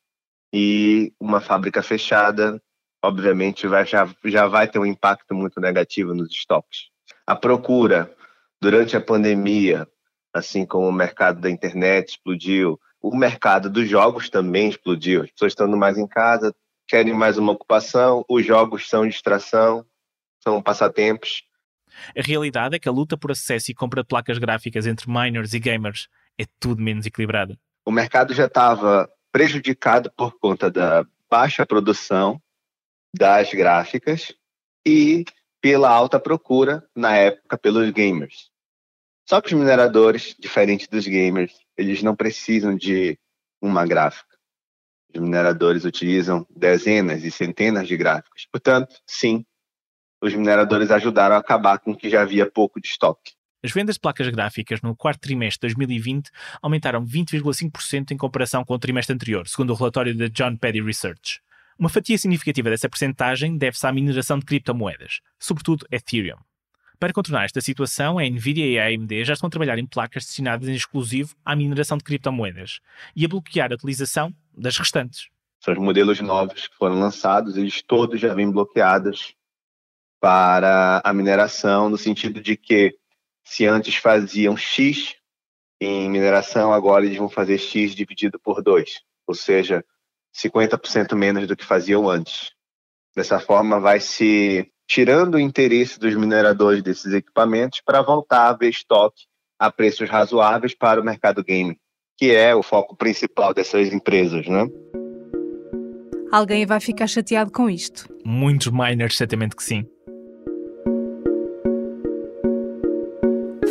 e 0.54 1.14
uma 1.20 1.40
fábrica 1.40 1.82
fechada, 1.82 2.62
obviamente, 3.04 3.68
vai, 3.68 3.86
já, 3.86 4.08
já 4.26 4.48
vai 4.48 4.68
ter 4.68 4.80
um 4.80 4.86
impacto 4.86 5.34
muito 5.34 5.60
negativo 5.62 6.14
nos 6.14 6.32
estoques. 6.32 6.90
A 7.26 7.36
procura 7.36 8.14
durante 8.62 8.98
a 8.98 9.02
pandemia, 9.02 9.88
assim 10.34 10.66
como 10.66 10.88
o 10.88 10.92
mercado 10.92 11.40
da 11.40 11.50
internet 11.50 12.10
explodiu, 12.10 12.80
o 13.02 13.16
mercado 13.16 13.70
dos 13.70 13.88
jogos 13.88 14.30
também 14.30 14.70
explodiu. 14.70 15.24
As 15.24 15.32
pessoas 15.32 15.54
estando 15.54 15.78
mais 15.78 15.98
em 15.98 16.08
casa, 16.08 16.54
querem 16.90 17.14
mais 17.14 17.38
uma 17.38 17.52
ocupação, 17.52 18.26
os 18.28 18.44
jogos 18.44 18.90
são 18.90 19.08
distração, 19.08 19.86
são 20.44 20.62
passatempos. 20.62 21.44
A 22.18 22.22
realidade 22.22 22.76
é 22.76 22.80
que 22.80 22.90
a 22.90 22.92
luta 22.92 23.16
por 23.16 23.32
acesso 23.32 23.70
e 23.70 23.76
compra 23.76 24.02
de 24.02 24.08
placas 24.08 24.40
gráficas 24.40 24.88
entre 24.88 25.10
miners 25.10 25.54
e 25.54 25.60
gamers 25.60 26.08
é 26.38 26.46
tudo 26.60 26.82
menos 26.82 27.06
equilibrada. 27.06 27.58
O 27.86 27.92
mercado 27.92 28.34
já 28.34 28.46
estava 28.46 29.08
prejudicado 29.32 30.12
por 30.18 30.38
conta 30.40 30.72
da 30.72 31.06
baixa 31.30 31.66
produção 31.66 32.42
das 33.16 33.54
gráficas 33.54 34.34
e 34.86 35.24
pela 35.62 35.90
alta 35.90 36.20
procura 36.20 36.84
na 36.96 37.16
época 37.16 37.58
pelos 37.58 37.90
gamers. 37.92 38.50
Só 39.28 39.42
que 39.42 39.54
os 39.54 39.60
mineradores, 39.60 40.36
diferente 40.40 40.90
dos 40.90 41.06
gamers, 41.06 41.54
eles 41.78 42.02
não 42.02 42.16
precisam 42.16 42.76
de 42.76 43.20
uma 43.62 43.86
gráfica. 43.86 44.29
Os 45.14 45.22
mineradores 45.22 45.86
utilizam 45.86 46.46
dezenas 46.56 47.24
e 47.24 47.32
centenas 47.32 47.88
de 47.88 47.98
gráficos. 47.98 48.48
Portanto, 48.52 48.96
sim, 49.08 49.46
os 50.22 50.34
mineradores 50.34 50.92
ajudaram 50.92 51.36
a 51.36 51.40
acabar 51.40 51.80
com 51.80 51.92
o 51.92 51.98
que 51.98 52.10
já 52.10 52.22
havia 52.22 52.50
pouco 52.50 52.80
de 52.80 52.88
estoque. 52.88 53.34
As 53.64 53.72
vendas 53.72 53.96
de 53.96 54.02
placas 54.02 54.30
gráficas 54.30 54.82
no 54.82 54.96
quarto 54.96 55.20
trimestre 55.20 55.68
de 55.68 55.76
2020 55.76 56.30
aumentaram 56.62 57.06
20,5% 57.06 58.12
em 58.12 58.18
comparação 58.18 58.64
com 58.64 58.74
o 58.74 58.80
trimestre 58.80 59.14
anterior, 59.14 59.48
segundo 59.48 59.72
o 59.72 59.76
relatório 59.76 60.16
da 60.16 60.28
John 60.28 60.56
Paddy 60.56 60.82
Research. 60.82 61.42
Uma 61.78 61.90
fatia 61.90 62.18
significativa 62.18 62.70
dessa 62.70 62.90
percentagem 62.90 63.58
deve-se 63.58 63.86
à 63.86 63.92
mineração 63.92 64.40
de 64.40 64.46
criptomoedas, 64.46 65.20
sobretudo 65.40 65.86
Ethereum. 65.92 66.38
Para 67.00 67.14
contornar 67.14 67.46
esta 67.46 67.62
situação, 67.62 68.20
a 68.20 68.24
Nvidia 68.24 68.68
e 68.68 68.78
a 68.78 68.88
AMD 68.88 69.24
já 69.24 69.32
estão 69.32 69.48
a 69.48 69.50
trabalhar 69.50 69.80
em 69.80 69.86
placas 69.86 70.26
destinadas 70.26 70.68
em 70.68 70.74
exclusivo 70.74 71.34
à 71.46 71.56
mineração 71.56 71.98
de 71.98 72.04
criptomoedas 72.04 72.82
e 73.16 73.24
a 73.24 73.28
bloquear 73.30 73.72
a 73.72 73.76
utilização 73.76 74.36
das 74.54 74.78
restantes. 74.78 75.30
São 75.62 75.74
os 75.74 75.80
modelos 75.80 76.20
novos 76.20 76.68
que 76.68 76.76
foram 76.76 77.00
lançados, 77.00 77.56
eles 77.56 77.82
todos 77.82 78.20
já 78.20 78.34
vêm 78.34 78.52
bloqueados 78.52 79.34
para 80.20 81.02
a 81.02 81.14
mineração, 81.14 81.90
no 81.90 81.98
sentido 81.98 82.42
de 82.42 82.58
que 82.58 82.94
se 83.46 83.66
antes 83.66 83.96
faziam 83.96 84.58
X 84.58 85.16
em 85.80 86.10
mineração, 86.10 86.74
agora 86.74 87.06
eles 87.06 87.18
vão 87.18 87.30
fazer 87.30 87.58
X 87.60 87.96
dividido 87.96 88.38
por 88.38 88.62
2, 88.62 89.00
ou 89.26 89.34
seja, 89.34 89.86
50% 90.36 91.16
menos 91.16 91.48
do 91.48 91.56
que 91.56 91.64
faziam 91.64 92.10
antes. 92.10 92.52
Dessa 93.16 93.40
forma, 93.40 93.80
vai 93.80 94.02
se 94.02 94.70
tirando 94.90 95.36
o 95.36 95.40
interesse 95.40 96.00
dos 96.00 96.16
mineradores 96.16 96.82
desses 96.82 97.14
equipamentos 97.14 97.80
para 97.86 98.02
voltar 98.02 98.50
a 98.50 98.54
ver 98.54 98.70
estoque 98.70 99.28
a 99.60 99.72
preços 99.72 100.10
razoáveis 100.10 100.74
para 100.74 101.00
o 101.00 101.04
mercado 101.04 101.44
game, 101.44 101.78
que 102.18 102.32
é 102.32 102.56
o 102.56 102.64
foco 102.64 102.96
principal 102.96 103.54
dessas 103.54 103.94
empresas, 103.94 104.48
né? 104.48 104.68
Alguém 106.32 106.66
vai 106.66 106.80
ficar 106.80 107.06
chateado 107.06 107.52
com 107.52 107.70
isto? 107.70 108.08
Muitos 108.26 108.72
miners, 108.72 109.16
certamente 109.16 109.56
que 109.56 109.64
sim. 109.64 109.86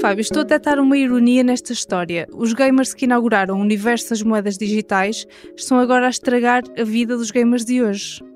Fábio, 0.00 0.20
estou 0.20 0.42
a 0.42 0.44
detectar 0.44 0.78
uma 0.78 0.96
ironia 0.96 1.42
nesta 1.42 1.72
história. 1.72 2.28
Os 2.33 2.52
gamers 2.52 2.94
que 2.94 3.07
inauguraram 3.07 3.59
o 3.59 3.61
universo 3.61 4.11
das 4.11 4.22
moedas 4.22 4.57
digitais 4.57 5.26
estão 5.57 5.81
agora 5.81 6.07
a 6.07 6.11
estragar 6.11 6.62
a 6.78 6.85
vida 6.85 7.16
dos 7.16 7.33
gamers 7.33 7.64
de 7.64 7.83
hoje. 7.83 8.27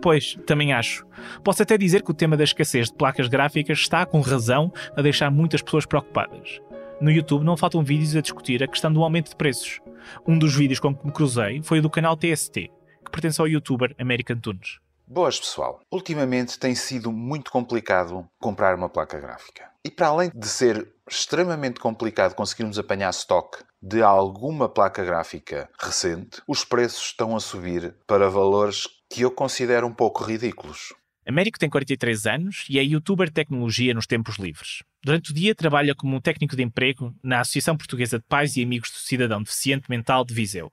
Pois, 0.00 0.38
também 0.46 0.72
acho. 0.72 1.04
Posso 1.42 1.62
até 1.62 1.76
dizer 1.76 2.02
que 2.02 2.10
o 2.10 2.14
tema 2.14 2.36
da 2.36 2.44
escassez 2.44 2.88
de 2.88 2.94
placas 2.94 3.28
gráficas 3.28 3.78
está, 3.78 4.06
com 4.06 4.20
razão, 4.20 4.72
a 4.96 5.02
deixar 5.02 5.30
muitas 5.30 5.60
pessoas 5.60 5.84
preocupadas. 5.84 6.60
No 7.00 7.10
YouTube 7.10 7.44
não 7.44 7.56
faltam 7.56 7.82
vídeos 7.82 8.16
a 8.16 8.20
discutir 8.20 8.62
a 8.62 8.68
questão 8.68 8.92
do 8.92 9.02
aumento 9.02 9.30
de 9.30 9.36
preços. 9.36 9.80
Um 10.26 10.38
dos 10.38 10.54
vídeos 10.54 10.80
com 10.80 10.94
que 10.94 11.06
me 11.06 11.12
cruzei 11.12 11.60
foi 11.62 11.80
o 11.80 11.82
do 11.82 11.90
canal 11.90 12.16
TST, 12.16 12.54
que 12.54 13.10
pertence 13.10 13.40
ao 13.40 13.48
youtuber 13.48 13.94
American 13.98 14.38
Tunes. 14.38 14.78
Boas, 15.06 15.40
pessoal. 15.40 15.80
Ultimamente 15.90 16.58
tem 16.58 16.74
sido 16.74 17.10
muito 17.10 17.50
complicado 17.50 18.28
comprar 18.38 18.74
uma 18.74 18.90
placa 18.90 19.18
gráfica. 19.18 19.70
E 19.84 19.90
para 19.90 20.08
além 20.08 20.30
de 20.34 20.46
ser 20.46 20.86
extremamente 21.08 21.80
complicado 21.80 22.34
conseguirmos 22.34 22.78
apanhar 22.78 23.10
stock 23.10 23.58
de 23.80 24.02
alguma 24.02 24.68
placa 24.68 25.02
gráfica 25.02 25.70
recente, 25.78 26.42
os 26.46 26.64
preços 26.64 27.04
estão 27.04 27.34
a 27.34 27.40
subir 27.40 27.94
para 28.06 28.28
valores 28.28 28.86
que 29.10 29.22
eu 29.22 29.30
considero 29.30 29.86
um 29.86 29.94
pouco 29.94 30.24
ridículos. 30.24 30.94
Américo 31.26 31.58
tem 31.58 31.68
43 31.68 32.26
anos 32.26 32.66
e 32.70 32.78
é 32.78 32.82
youtuber 32.82 33.28
de 33.28 33.34
tecnologia 33.34 33.92
nos 33.92 34.06
tempos 34.06 34.36
livres. 34.38 34.82
Durante 35.04 35.30
o 35.30 35.34
dia 35.34 35.54
trabalha 35.54 35.94
como 35.94 36.20
técnico 36.22 36.56
de 36.56 36.62
emprego 36.62 37.14
na 37.22 37.40
Associação 37.40 37.76
Portuguesa 37.76 38.18
de 38.18 38.24
Pais 38.26 38.56
e 38.56 38.62
Amigos 38.62 38.90
do 38.90 38.96
Cidadão 38.96 39.42
Deficiente 39.42 39.90
Mental 39.90 40.24
de 40.24 40.32
Viseu. 40.32 40.72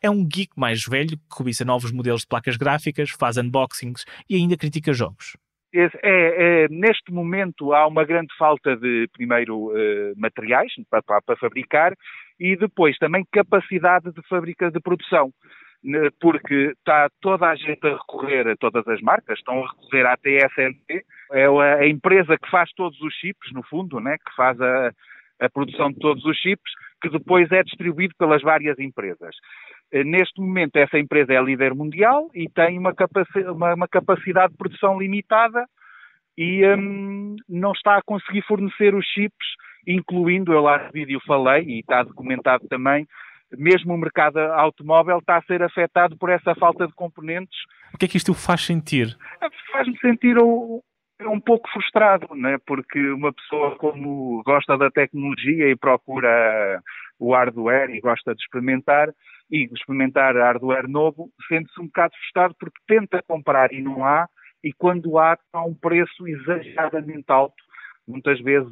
É 0.00 0.08
um 0.08 0.24
geek 0.24 0.52
mais 0.56 0.84
velho 0.84 1.16
que 1.16 1.28
cobiça 1.28 1.64
novos 1.64 1.90
modelos 1.90 2.20
de 2.20 2.28
placas 2.28 2.56
gráficas, 2.56 3.10
faz 3.10 3.36
unboxings 3.36 4.04
e 4.28 4.36
ainda 4.36 4.56
critica 4.56 4.92
jogos. 4.92 5.36
É, 5.74 5.88
é, 6.02 6.68
neste 6.68 7.10
momento 7.10 7.72
há 7.72 7.86
uma 7.86 8.04
grande 8.04 8.32
falta 8.36 8.76
de, 8.76 9.08
primeiro, 9.12 9.72
eh, 9.74 10.12
materiais 10.16 10.70
para, 10.90 11.02
para, 11.02 11.22
para, 11.22 11.36
fabricar 11.36 11.94
e 12.38 12.54
depois 12.56 12.98
também 12.98 13.24
capacidade 13.32 14.12
de 14.12 14.20
fábrica 14.28 14.70
de 14.70 14.78
produção, 14.80 15.32
porque 16.20 16.74
está 16.78 17.08
toda 17.20 17.48
a 17.48 17.56
gente 17.56 17.84
a 17.86 17.96
recorrer 17.96 18.46
a 18.48 18.56
todas 18.56 18.86
as 18.86 19.00
marcas, 19.00 19.38
estão 19.38 19.64
a 19.64 19.68
recorrer 19.68 20.06
à 20.06 20.16
TSMC, 20.16 21.04
é 21.32 21.46
a, 21.46 21.86
empresa 21.88 22.38
que 22.38 22.50
faz 22.50 22.70
todos 22.72 23.00
os 23.00 23.14
chips, 23.14 23.52
no 23.52 23.62
fundo, 23.64 23.98
né, 23.98 24.16
que 24.18 24.34
faz 24.36 24.60
a, 24.60 24.92
a 25.40 25.50
produção 25.50 25.90
de 25.90 25.98
todos 25.98 26.24
os 26.24 26.36
chips, 26.36 26.72
que 27.00 27.08
depois 27.08 27.50
é 27.50 27.62
distribuído 27.62 28.14
pelas 28.16 28.42
várias 28.42 28.78
empresas. 28.78 29.34
Eh, 29.90 30.04
neste 30.04 30.40
momento, 30.40 30.76
essa 30.76 30.98
empresa 30.98 31.32
é 31.32 31.42
líder 31.42 31.74
mundial 31.74 32.30
e 32.32 32.48
tem 32.48 32.78
uma, 32.78 32.94
capaci 32.94 33.40
uma, 33.40 33.74
uma 33.74 33.88
capacidade 33.88 34.52
de 34.52 34.58
produção 34.58 34.98
limitada 34.98 35.66
e 36.38 36.64
um, 36.66 37.36
não 37.48 37.72
está 37.72 37.98
a 37.98 38.02
conseguir 38.02 38.42
fornecer 38.42 38.94
os 38.94 39.04
chips, 39.06 39.46
incluindo, 39.86 40.52
eu 40.52 40.60
lá 40.60 40.84
no 40.84 40.92
vídeo 40.92 41.20
falei, 41.26 41.64
e 41.64 41.80
está 41.80 42.02
documentado 42.02 42.66
também, 42.68 43.06
mesmo 43.56 43.94
o 43.94 43.98
mercado 43.98 44.38
automóvel 44.38 45.18
está 45.18 45.38
a 45.38 45.42
ser 45.42 45.62
afetado 45.62 46.16
por 46.16 46.30
essa 46.30 46.54
falta 46.54 46.86
de 46.86 46.92
componentes. 46.94 47.58
O 47.94 47.98
que 47.98 48.06
é 48.06 48.08
que 48.08 48.16
isto 48.16 48.34
faz 48.34 48.64
sentir? 48.64 49.16
Faz-me 49.72 49.98
sentir 49.98 50.38
um, 50.38 50.80
um 51.20 51.40
pouco 51.40 51.68
frustrado, 51.70 52.34
né? 52.34 52.58
porque 52.66 52.98
uma 53.10 53.32
pessoa 53.32 53.76
como 53.76 54.42
gosta 54.44 54.76
da 54.76 54.90
tecnologia 54.90 55.70
e 55.70 55.76
procura 55.76 56.80
o 57.18 57.32
hardware 57.34 57.90
e 57.90 58.00
gosta 58.00 58.34
de 58.34 58.42
experimentar, 58.42 59.08
e 59.50 59.68
experimentar 59.72 60.34
hardware 60.34 60.88
novo, 60.88 61.30
sente-se 61.46 61.80
um 61.80 61.86
bocado 61.86 62.14
frustrado 62.16 62.54
porque 62.58 62.78
tenta 62.86 63.22
comprar 63.22 63.72
e 63.72 63.82
não 63.82 64.04
há, 64.04 64.26
e 64.64 64.72
quando 64.72 65.18
há, 65.18 65.36
há 65.52 65.64
um 65.64 65.74
preço 65.74 66.26
exageradamente 66.26 67.24
alto, 67.28 67.62
muitas 68.06 68.40
vezes 68.40 68.70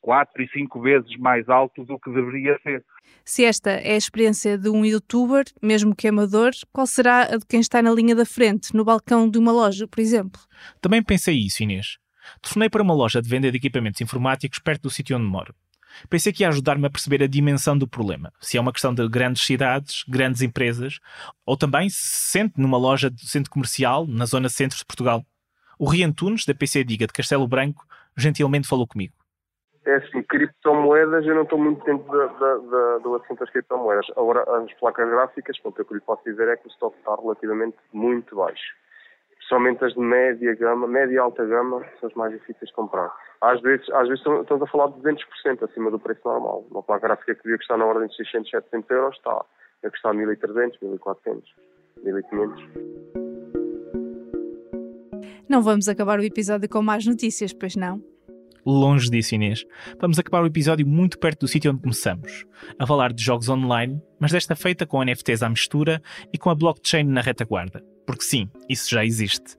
quatro 0.00 0.42
e 0.42 0.48
cinco 0.48 0.80
vezes 0.80 1.16
mais 1.18 1.48
alto 1.48 1.84
do 1.84 1.98
que 1.98 2.12
deveria 2.12 2.58
ser. 2.62 2.84
Se 3.24 3.44
esta 3.44 3.70
é 3.70 3.94
a 3.94 3.96
experiência 3.96 4.58
de 4.58 4.68
um 4.68 4.84
youtuber, 4.84 5.44
mesmo 5.62 5.94
que 5.94 6.08
amador, 6.08 6.52
qual 6.72 6.86
será 6.86 7.22
a 7.22 7.36
de 7.36 7.46
quem 7.46 7.60
está 7.60 7.82
na 7.82 7.90
linha 7.92 8.14
da 8.14 8.24
frente, 8.24 8.74
no 8.74 8.84
balcão 8.84 9.28
de 9.28 9.38
uma 9.38 9.52
loja, 9.52 9.86
por 9.86 10.00
exemplo? 10.00 10.40
Também 10.80 11.02
pensei 11.02 11.36
isso, 11.36 11.62
Inês. 11.62 11.98
Telefonei 12.42 12.68
para 12.68 12.82
uma 12.82 12.94
loja 12.94 13.22
de 13.22 13.28
venda 13.28 13.50
de 13.50 13.56
equipamentos 13.56 14.00
informáticos 14.00 14.58
perto 14.58 14.82
do 14.82 14.90
sítio 14.90 15.16
onde 15.16 15.26
moro. 15.26 15.54
Pensei 16.10 16.32
que 16.32 16.42
ia 16.42 16.48
ajudar-me 16.48 16.86
a 16.86 16.90
perceber 16.90 17.22
a 17.22 17.26
dimensão 17.26 17.76
do 17.76 17.88
problema. 17.88 18.32
Se 18.40 18.58
é 18.58 18.60
uma 18.60 18.72
questão 18.72 18.94
de 18.94 19.08
grandes 19.08 19.44
cidades, 19.44 20.04
grandes 20.06 20.42
empresas, 20.42 20.98
ou 21.44 21.56
também 21.56 21.88
se 21.88 22.30
sente 22.30 22.60
numa 22.60 22.76
loja 22.76 23.10
de 23.10 23.26
centro 23.26 23.50
comercial 23.50 24.06
na 24.06 24.26
zona 24.26 24.48
centro 24.48 24.76
de 24.76 24.84
Portugal. 24.84 25.24
O 25.78 25.88
Rian 25.88 26.12
Tunes, 26.12 26.44
da 26.44 26.54
PC 26.54 26.84
Diga 26.84 27.06
de 27.06 27.12
Castelo 27.12 27.46
Branco, 27.46 27.86
gentilmente 28.16 28.68
falou 28.68 28.86
comigo. 28.86 29.14
É 29.84 29.94
assim, 29.94 30.20
criptomoedas, 30.24 31.24
eu 31.24 31.34
não 31.36 31.44
estou 31.44 31.58
muito 31.58 31.84
dentro 31.84 32.10
da, 32.10 32.26
da, 32.26 32.56
da, 32.56 32.98
do 32.98 33.14
assunto 33.14 33.38
das 33.38 33.50
criptomoedas. 33.50 34.06
Agora, 34.16 34.42
as 34.58 34.72
placas 34.74 35.08
gráficas, 35.08 35.56
o 35.62 35.70
que 35.70 35.80
eu 35.80 35.86
lhe 35.92 36.00
posso 36.00 36.24
dizer 36.24 36.48
é 36.48 36.56
que 36.56 36.66
o 36.66 36.70
estoque 36.70 36.98
está 36.98 37.14
relativamente 37.14 37.76
muito 37.92 38.34
baixo. 38.34 38.74
Principalmente 39.36 39.84
as 39.84 39.94
de 39.94 40.00
média 40.00 40.56
gama, 40.56 40.88
média 40.88 41.14
e 41.14 41.18
alta 41.18 41.44
gama, 41.44 41.84
são 42.00 42.08
as 42.08 42.14
mais 42.16 42.32
difíceis 42.32 42.68
de 42.68 42.74
comprar. 42.74 43.14
Às 43.40 43.60
vezes, 43.60 43.88
às 43.90 44.08
vezes 44.08 44.18
estamos 44.26 44.62
a 44.62 44.66
falar 44.66 44.88
de 44.88 45.00
200% 45.02 45.62
acima 45.62 45.88
do 45.92 46.00
preço 46.00 46.22
normal. 46.24 46.66
Uma 46.68 46.82
placa 46.82 47.06
gráfica 47.06 47.36
que 47.36 47.42
devia 47.44 47.58
custar 47.58 47.78
na 47.78 47.86
ordem 47.86 48.08
de 48.08 48.16
600, 48.16 48.50
700 48.50 48.90
euros 48.90 49.16
está 49.16 49.44
a 49.84 49.90
custar 49.90 50.14
1300, 50.14 50.80
1400, 50.80 51.54
1500. 52.02 53.25
Não 55.48 55.62
vamos 55.62 55.88
acabar 55.88 56.18
o 56.18 56.24
episódio 56.24 56.68
com 56.68 56.82
mais 56.82 57.06
notícias, 57.06 57.52
pois 57.52 57.76
não? 57.76 58.02
Longe 58.66 59.08
disso, 59.08 59.36
Inês. 59.36 59.64
Vamos 60.00 60.18
acabar 60.18 60.42
o 60.42 60.46
episódio 60.46 60.84
muito 60.84 61.20
perto 61.20 61.40
do 61.40 61.48
sítio 61.48 61.70
onde 61.70 61.82
começamos, 61.82 62.44
a 62.76 62.84
falar 62.84 63.12
de 63.12 63.22
jogos 63.22 63.48
online, 63.48 64.02
mas 64.18 64.32
desta 64.32 64.56
feita 64.56 64.84
com 64.84 65.04
NFTs 65.04 65.44
à 65.44 65.48
mistura 65.48 66.02
e 66.32 66.38
com 66.38 66.50
a 66.50 66.54
blockchain 66.54 67.04
na 67.04 67.20
retaguarda. 67.20 67.80
Porque 68.04 68.24
sim, 68.24 68.50
isso 68.68 68.90
já 68.90 69.04
existe. 69.04 69.56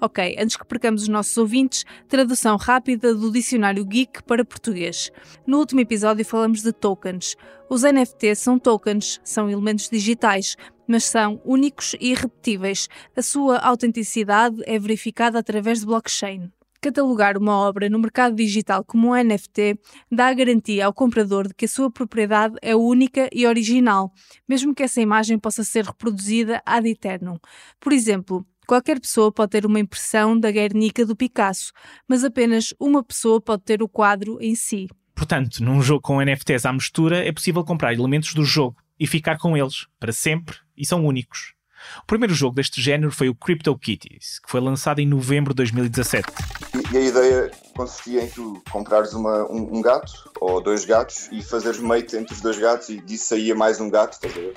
Ok, 0.00 0.36
antes 0.38 0.56
que 0.56 0.66
percamos 0.66 1.02
os 1.02 1.08
nossos 1.08 1.36
ouvintes, 1.38 1.84
tradução 2.06 2.56
rápida 2.56 3.14
do 3.14 3.32
dicionário 3.32 3.84
Geek 3.84 4.22
para 4.24 4.44
português. 4.44 5.10
No 5.46 5.58
último 5.58 5.80
episódio 5.80 6.24
falamos 6.24 6.62
de 6.62 6.72
tokens. 6.72 7.34
Os 7.68 7.82
NFTs 7.82 8.38
são 8.38 8.58
tokens, 8.58 9.18
são 9.24 9.50
elementos 9.50 9.88
digitais, 9.88 10.54
mas 10.86 11.04
são 11.04 11.40
únicos 11.44 11.94
e 12.00 12.10
irrepetíveis. 12.10 12.88
A 13.16 13.22
sua 13.22 13.58
autenticidade 13.58 14.56
é 14.64 14.78
verificada 14.78 15.38
através 15.38 15.80
de 15.80 15.86
blockchain. 15.86 16.50
Catalogar 16.80 17.36
uma 17.36 17.56
obra 17.56 17.88
no 17.88 17.98
mercado 17.98 18.36
digital 18.36 18.84
como 18.84 19.08
um 19.08 19.14
NFT 19.14 19.78
dá 20.10 20.28
a 20.28 20.34
garantia 20.34 20.86
ao 20.86 20.92
comprador 20.92 21.48
de 21.48 21.54
que 21.54 21.64
a 21.64 21.68
sua 21.68 21.90
propriedade 21.90 22.56
é 22.62 22.76
única 22.76 23.28
e 23.32 23.46
original, 23.46 24.12
mesmo 24.48 24.74
que 24.74 24.82
essa 24.82 25.00
imagem 25.00 25.38
possa 25.38 25.64
ser 25.64 25.84
reproduzida 25.84 26.62
ad 26.64 26.88
eternum. 26.88 27.38
Por 27.80 27.92
exemplo, 27.92 28.46
Qualquer 28.66 28.98
pessoa 28.98 29.30
pode 29.30 29.52
ter 29.52 29.64
uma 29.64 29.78
impressão 29.78 30.36
da 30.36 30.50
Guernica 30.50 31.06
do 31.06 31.14
Picasso, 31.14 31.70
mas 32.08 32.24
apenas 32.24 32.74
uma 32.80 33.00
pessoa 33.00 33.40
pode 33.40 33.62
ter 33.62 33.80
o 33.80 33.88
quadro 33.88 34.38
em 34.40 34.56
si. 34.56 34.88
Portanto, 35.14 35.62
num 35.62 35.80
jogo 35.80 36.00
com 36.00 36.20
NFTs 36.20 36.66
à 36.66 36.72
mistura, 36.72 37.24
é 37.24 37.30
possível 37.30 37.64
comprar 37.64 37.94
elementos 37.94 38.34
do 38.34 38.44
jogo 38.44 38.76
e 38.98 39.06
ficar 39.06 39.38
com 39.38 39.56
eles 39.56 39.86
para 39.98 40.12
sempre 40.12 40.56
e 40.76 40.84
são 40.84 41.04
únicos. 41.04 41.54
O 42.02 42.06
primeiro 42.06 42.34
jogo 42.34 42.56
deste 42.56 42.80
género 42.80 43.12
foi 43.12 43.28
o 43.28 43.34
CryptoKitties, 43.34 44.38
que 44.38 44.50
foi 44.50 44.60
lançado 44.60 45.00
em 45.00 45.06
novembro 45.06 45.52
de 45.52 45.58
2017. 45.58 46.26
E, 46.92 46.96
a 46.96 47.00
ideia 47.00 47.50
consistia 47.74 48.24
em 48.24 48.28
tu 48.28 48.62
comprares 48.70 49.12
uma, 49.12 49.44
um, 49.50 49.76
um, 49.76 49.82
gato 49.82 50.30
ou 50.40 50.60
dois 50.60 50.84
gatos 50.84 51.28
e 51.30 51.42
fazeres 51.42 51.78
mate 51.78 52.16
entre 52.16 52.34
os 52.34 52.40
dois 52.40 52.58
gatos 52.58 52.88
e 52.88 53.00
disso 53.00 53.26
saía 53.26 53.54
mais 53.54 53.80
um 53.80 53.90
gato, 53.90 54.14
estás 54.14 54.32
a 54.32 54.40
ver? 54.40 54.54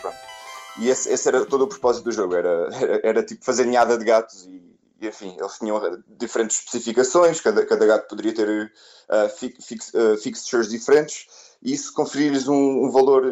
E 0.80 0.90
esse, 0.90 1.10
esse, 1.10 1.28
era 1.28 1.46
todo 1.46 1.64
o 1.64 1.68
propósito 1.68 2.06
do 2.06 2.12
jogo, 2.12 2.36
era, 2.36 2.70
era, 2.74 3.02
era 3.04 3.24
tipo 3.24 3.44
fazer 3.44 3.66
ninhada 3.66 3.98
de 3.98 4.06
gatos 4.06 4.46
e, 4.46 4.62
e, 5.02 5.08
enfim, 5.08 5.36
eles 5.38 5.58
tinham 5.58 5.82
diferentes 6.18 6.60
especificações, 6.60 7.42
cada, 7.42 7.66
cada 7.66 7.86
gato 7.86 8.08
poderia 8.08 8.34
ter 8.34 8.72
uh, 9.10 9.30
fix, 9.62 9.94
uh, 9.94 10.18
fixtures 10.18 10.70
diferentes 10.70 11.28
e 11.62 11.74
isso 11.74 11.94
conferir-lhes 11.94 12.48
um, 12.48 12.86
um, 12.86 12.92
valor, 12.92 13.24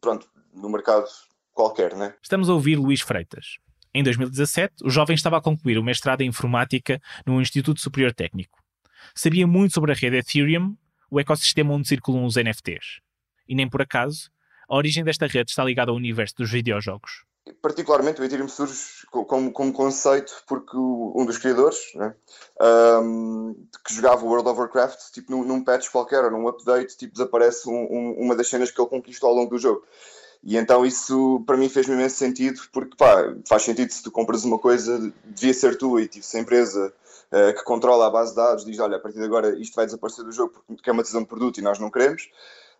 pronto, 0.00 0.26
no 0.54 0.68
mercado 0.68 1.06
qualquer, 1.52 1.94
né? 1.94 2.14
Estamos 2.22 2.48
a 2.48 2.54
ouvir 2.54 2.76
Luís 2.76 3.00
Freitas. 3.00 3.58
Em 3.92 4.02
2017, 4.02 4.84
o 4.84 4.90
jovem 4.90 5.14
estava 5.14 5.36
a 5.36 5.40
concluir 5.40 5.78
o 5.78 5.82
mestrado 5.82 6.22
em 6.22 6.28
informática 6.28 7.00
no 7.24 7.40
Instituto 7.40 7.80
Superior 7.80 8.12
Técnico. 8.12 8.58
Sabia 9.14 9.46
muito 9.46 9.74
sobre 9.74 9.92
a 9.92 9.94
rede 9.94 10.16
Ethereum, 10.16 10.76
o 11.10 11.20
ecossistema 11.20 11.72
onde 11.72 11.86
circulam 11.86 12.24
os 12.24 12.34
NFTs. 12.34 13.00
E 13.48 13.54
nem 13.54 13.68
por 13.68 13.82
acaso, 13.82 14.30
a 14.68 14.76
origem 14.76 15.04
desta 15.04 15.26
rede 15.26 15.50
está 15.50 15.62
ligada 15.62 15.90
ao 15.90 15.96
universo 15.96 16.34
dos 16.38 16.50
videojogos. 16.50 17.24
Particularmente 17.60 18.20
o 18.20 18.24
Ethereum 18.24 18.48
surge 18.48 18.74
como, 19.10 19.52
como 19.52 19.72
conceito 19.72 20.32
porque 20.48 20.76
um 20.76 21.26
dos 21.26 21.36
criadores, 21.36 21.78
né, 21.94 22.14
um, 23.02 23.54
que 23.86 23.94
jogava 23.94 24.24
World 24.24 24.48
of 24.48 24.58
Warcraft, 24.58 25.12
tipo 25.12 25.30
num, 25.30 25.44
num, 25.44 25.62
patch 25.62 25.90
qualquer 25.90 26.24
ou 26.24 26.30
num 26.30 26.48
update, 26.48 26.96
tipo, 26.96 27.12
desaparece 27.12 27.68
um, 27.68 27.74
um, 27.74 28.12
uma 28.18 28.34
das 28.34 28.48
cenas 28.48 28.70
que 28.70 28.80
ele 28.80 28.88
conquistou 28.88 29.28
ao 29.28 29.36
longo 29.36 29.50
do 29.50 29.58
jogo. 29.58 29.86
E 30.44 30.58
então 30.58 30.84
isso 30.84 31.42
para 31.46 31.56
mim 31.56 31.70
fez-me 31.70 31.94
imenso 31.94 32.16
sentido, 32.16 32.60
porque 32.70 32.94
pá, 32.96 33.34
faz 33.48 33.62
sentido 33.62 33.90
se 33.90 34.02
tu 34.02 34.10
compras 34.10 34.44
uma 34.44 34.58
coisa, 34.58 35.10
devia 35.24 35.54
ser 35.54 35.78
tu 35.78 35.98
e 35.98 36.06
tipo, 36.06 36.24
se 36.24 36.36
a 36.36 36.40
empresa 36.40 36.92
uh, 37.32 37.54
que 37.54 37.64
controla 37.64 38.06
a 38.06 38.10
base 38.10 38.30
de 38.30 38.36
dados 38.36 38.64
diz, 38.64 38.78
olha, 38.78 38.98
a 38.98 39.00
partir 39.00 39.18
de 39.18 39.24
agora 39.24 39.58
isto 39.58 39.74
vai 39.74 39.86
desaparecer 39.86 40.22
do 40.22 40.32
jogo 40.32 40.62
porque 40.66 40.90
é 40.90 40.92
uma 40.92 41.02
decisão 41.02 41.22
de 41.22 41.28
produto 41.28 41.58
e 41.58 41.62
nós 41.62 41.78
não 41.78 41.90
queremos, 41.90 42.28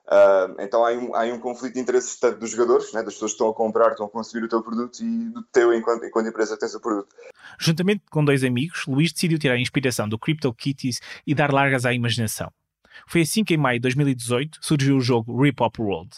uh, 0.08 0.60
então 0.60 0.84
há 0.84 0.92
um, 0.92 1.16
há 1.16 1.22
um 1.24 1.38
conflito 1.38 1.72
de 1.72 1.80
interesses 1.80 2.20
tanto 2.20 2.38
dos 2.38 2.50
jogadores, 2.50 2.92
né, 2.92 3.02
das 3.02 3.14
pessoas 3.14 3.30
que 3.30 3.36
estão 3.36 3.48
a 3.48 3.54
comprar, 3.54 3.92
estão 3.92 4.04
a 4.04 4.10
consumir 4.10 4.44
o 4.44 4.48
teu 4.48 4.62
produto 4.62 5.02
e 5.02 5.30
do 5.30 5.42
teu 5.44 5.72
enquanto, 5.72 6.04
enquanto 6.04 6.28
empresa 6.28 6.54
que 6.54 6.60
tens 6.60 6.74
o 6.74 6.80
produto. 6.80 7.16
Juntamente 7.58 8.02
com 8.10 8.22
dois 8.22 8.44
amigos, 8.44 8.84
Luís 8.86 9.10
decidiu 9.10 9.38
tirar 9.38 9.54
a 9.54 9.58
inspiração 9.58 10.06
do 10.06 10.18
CryptoKitties 10.18 11.00
e 11.26 11.34
dar 11.34 11.50
largas 11.50 11.86
à 11.86 11.94
imaginação. 11.94 12.52
Foi 13.08 13.22
assim 13.22 13.42
que 13.42 13.54
em 13.54 13.56
maio 13.56 13.78
de 13.78 13.82
2018 13.84 14.58
surgiu 14.60 14.98
o 14.98 15.00
jogo 15.00 15.42
Rip 15.42 15.62
Up 15.62 15.80
World. 15.80 16.10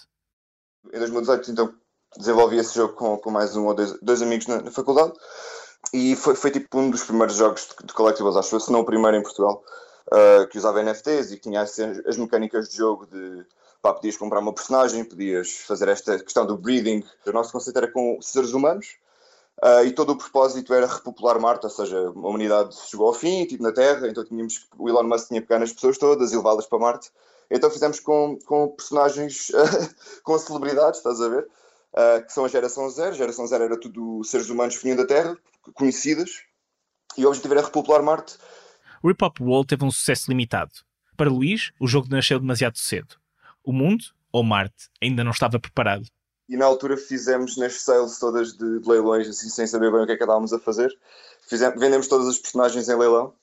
Em 0.96 0.98
2018, 0.98 1.50
então, 1.50 1.74
desenvolvi 2.16 2.56
esse 2.56 2.74
jogo 2.74 2.94
com, 2.94 3.18
com 3.18 3.30
mais 3.30 3.54
um 3.54 3.66
ou 3.66 3.74
dois, 3.74 3.92
dois 4.00 4.22
amigos 4.22 4.46
na, 4.46 4.62
na, 4.62 4.70
faculdade 4.70 5.12
e 5.92 6.16
foi, 6.16 6.34
foi 6.34 6.50
tipo 6.50 6.78
um 6.78 6.88
dos 6.88 7.04
primeiros 7.04 7.36
jogos 7.36 7.68
de, 7.68 7.86
de 7.86 7.92
collectibles, 7.92 8.34
acho 8.34 8.56
eu, 8.56 8.60
se 8.60 8.72
não 8.72 8.80
o 8.80 8.84
primeiro 8.84 9.14
em 9.14 9.22
Portugal, 9.22 9.62
uh, 10.06 10.48
que 10.48 10.56
usava 10.56 10.82
NFTs 10.82 11.32
e 11.32 11.36
que 11.36 11.42
tinha 11.42 11.60
as, 11.60 11.78
as 11.78 12.16
mecânicas 12.16 12.70
de 12.70 12.78
jogo 12.78 13.06
de 13.08 13.44
pá, 13.82 13.92
podias 13.92 14.16
comprar 14.16 14.40
uma 14.40 14.54
personagem, 14.54 15.04
podias 15.04 15.50
fazer 15.66 15.86
esta 15.88 16.18
questão 16.18 16.46
do 16.46 16.56
breeding. 16.56 17.04
O 17.26 17.32
nosso 17.32 17.52
conceito 17.52 17.76
era 17.76 17.92
com 17.92 18.18
seres 18.22 18.54
humanos 18.54 18.96
uh, 19.62 19.84
e 19.84 19.92
todo 19.92 20.14
o 20.14 20.16
propósito 20.16 20.72
era 20.72 20.86
repopular 20.86 21.38
Marte, 21.38 21.66
ou 21.66 21.70
seja, 21.70 21.98
a 21.98 22.10
humanidade 22.10 22.74
chegou 22.74 23.08
ao 23.08 23.12
fim, 23.12 23.44
tipo 23.44 23.62
na 23.62 23.70
Terra, 23.70 24.08
então 24.08 24.24
tínhamos, 24.24 24.66
o 24.78 24.88
Elon 24.88 25.02
Musk 25.02 25.28
tinha 25.28 25.42
pegar 25.42 25.58
nas 25.58 25.74
pessoas 25.74 25.98
todas 25.98 26.32
e 26.32 26.36
levá-las 26.36 26.64
para 26.64 26.78
Marte 26.78 27.10
então 27.50 27.70
fizemos 27.70 28.00
com, 28.00 28.38
com 28.44 28.68
personagens, 28.68 29.50
com 30.22 30.38
celebridades, 30.38 30.98
estás 30.98 31.20
a 31.20 31.28
ver? 31.28 31.46
Uh, 31.92 32.26
que 32.26 32.32
são 32.32 32.44
a 32.44 32.48
geração 32.48 32.88
zero. 32.90 33.10
A 33.10 33.18
geração 33.18 33.46
zero 33.46 33.64
era 33.64 33.80
tudo 33.80 34.22
seres 34.24 34.50
humanos 34.50 34.76
que 34.76 34.82
vinham 34.82 34.96
da 34.96 35.06
Terra, 35.06 35.36
conhecidas, 35.74 36.42
e 37.16 37.24
o 37.24 37.28
objetivo 37.28 37.54
era 37.54 37.62
repopular 37.62 38.02
Marte. 38.02 38.36
O 39.02 39.08
Rip 39.08 39.24
Up 39.24 39.42
World 39.42 39.68
teve 39.68 39.84
um 39.84 39.90
sucesso 39.90 40.30
limitado. 40.30 40.72
Para 41.16 41.30
Luís, 41.30 41.72
o 41.80 41.86
jogo 41.86 42.08
nasceu 42.10 42.38
demasiado 42.38 42.76
cedo. 42.76 43.16
O 43.64 43.72
mundo, 43.72 44.04
ou 44.30 44.42
Marte, 44.42 44.90
ainda 45.02 45.24
não 45.24 45.30
estava 45.30 45.58
preparado. 45.58 46.06
E 46.48 46.56
na 46.56 46.66
altura 46.66 46.96
fizemos 46.96 47.56
nas 47.56 47.80
sales 47.80 48.18
todas 48.18 48.52
de, 48.52 48.80
de 48.80 48.88
leilões, 48.88 49.28
assim, 49.28 49.48
sem 49.48 49.66
saber 49.66 49.90
bem 49.90 50.02
o 50.02 50.06
que 50.06 50.12
é 50.12 50.16
que 50.16 50.22
estávamos 50.22 50.52
a 50.52 50.58
fazer. 50.58 50.90
Fizemos, 51.48 51.80
vendemos 51.80 52.06
todas 52.06 52.28
as 52.28 52.38
personagens 52.38 52.88
em 52.88 52.96
leilão 52.96 53.34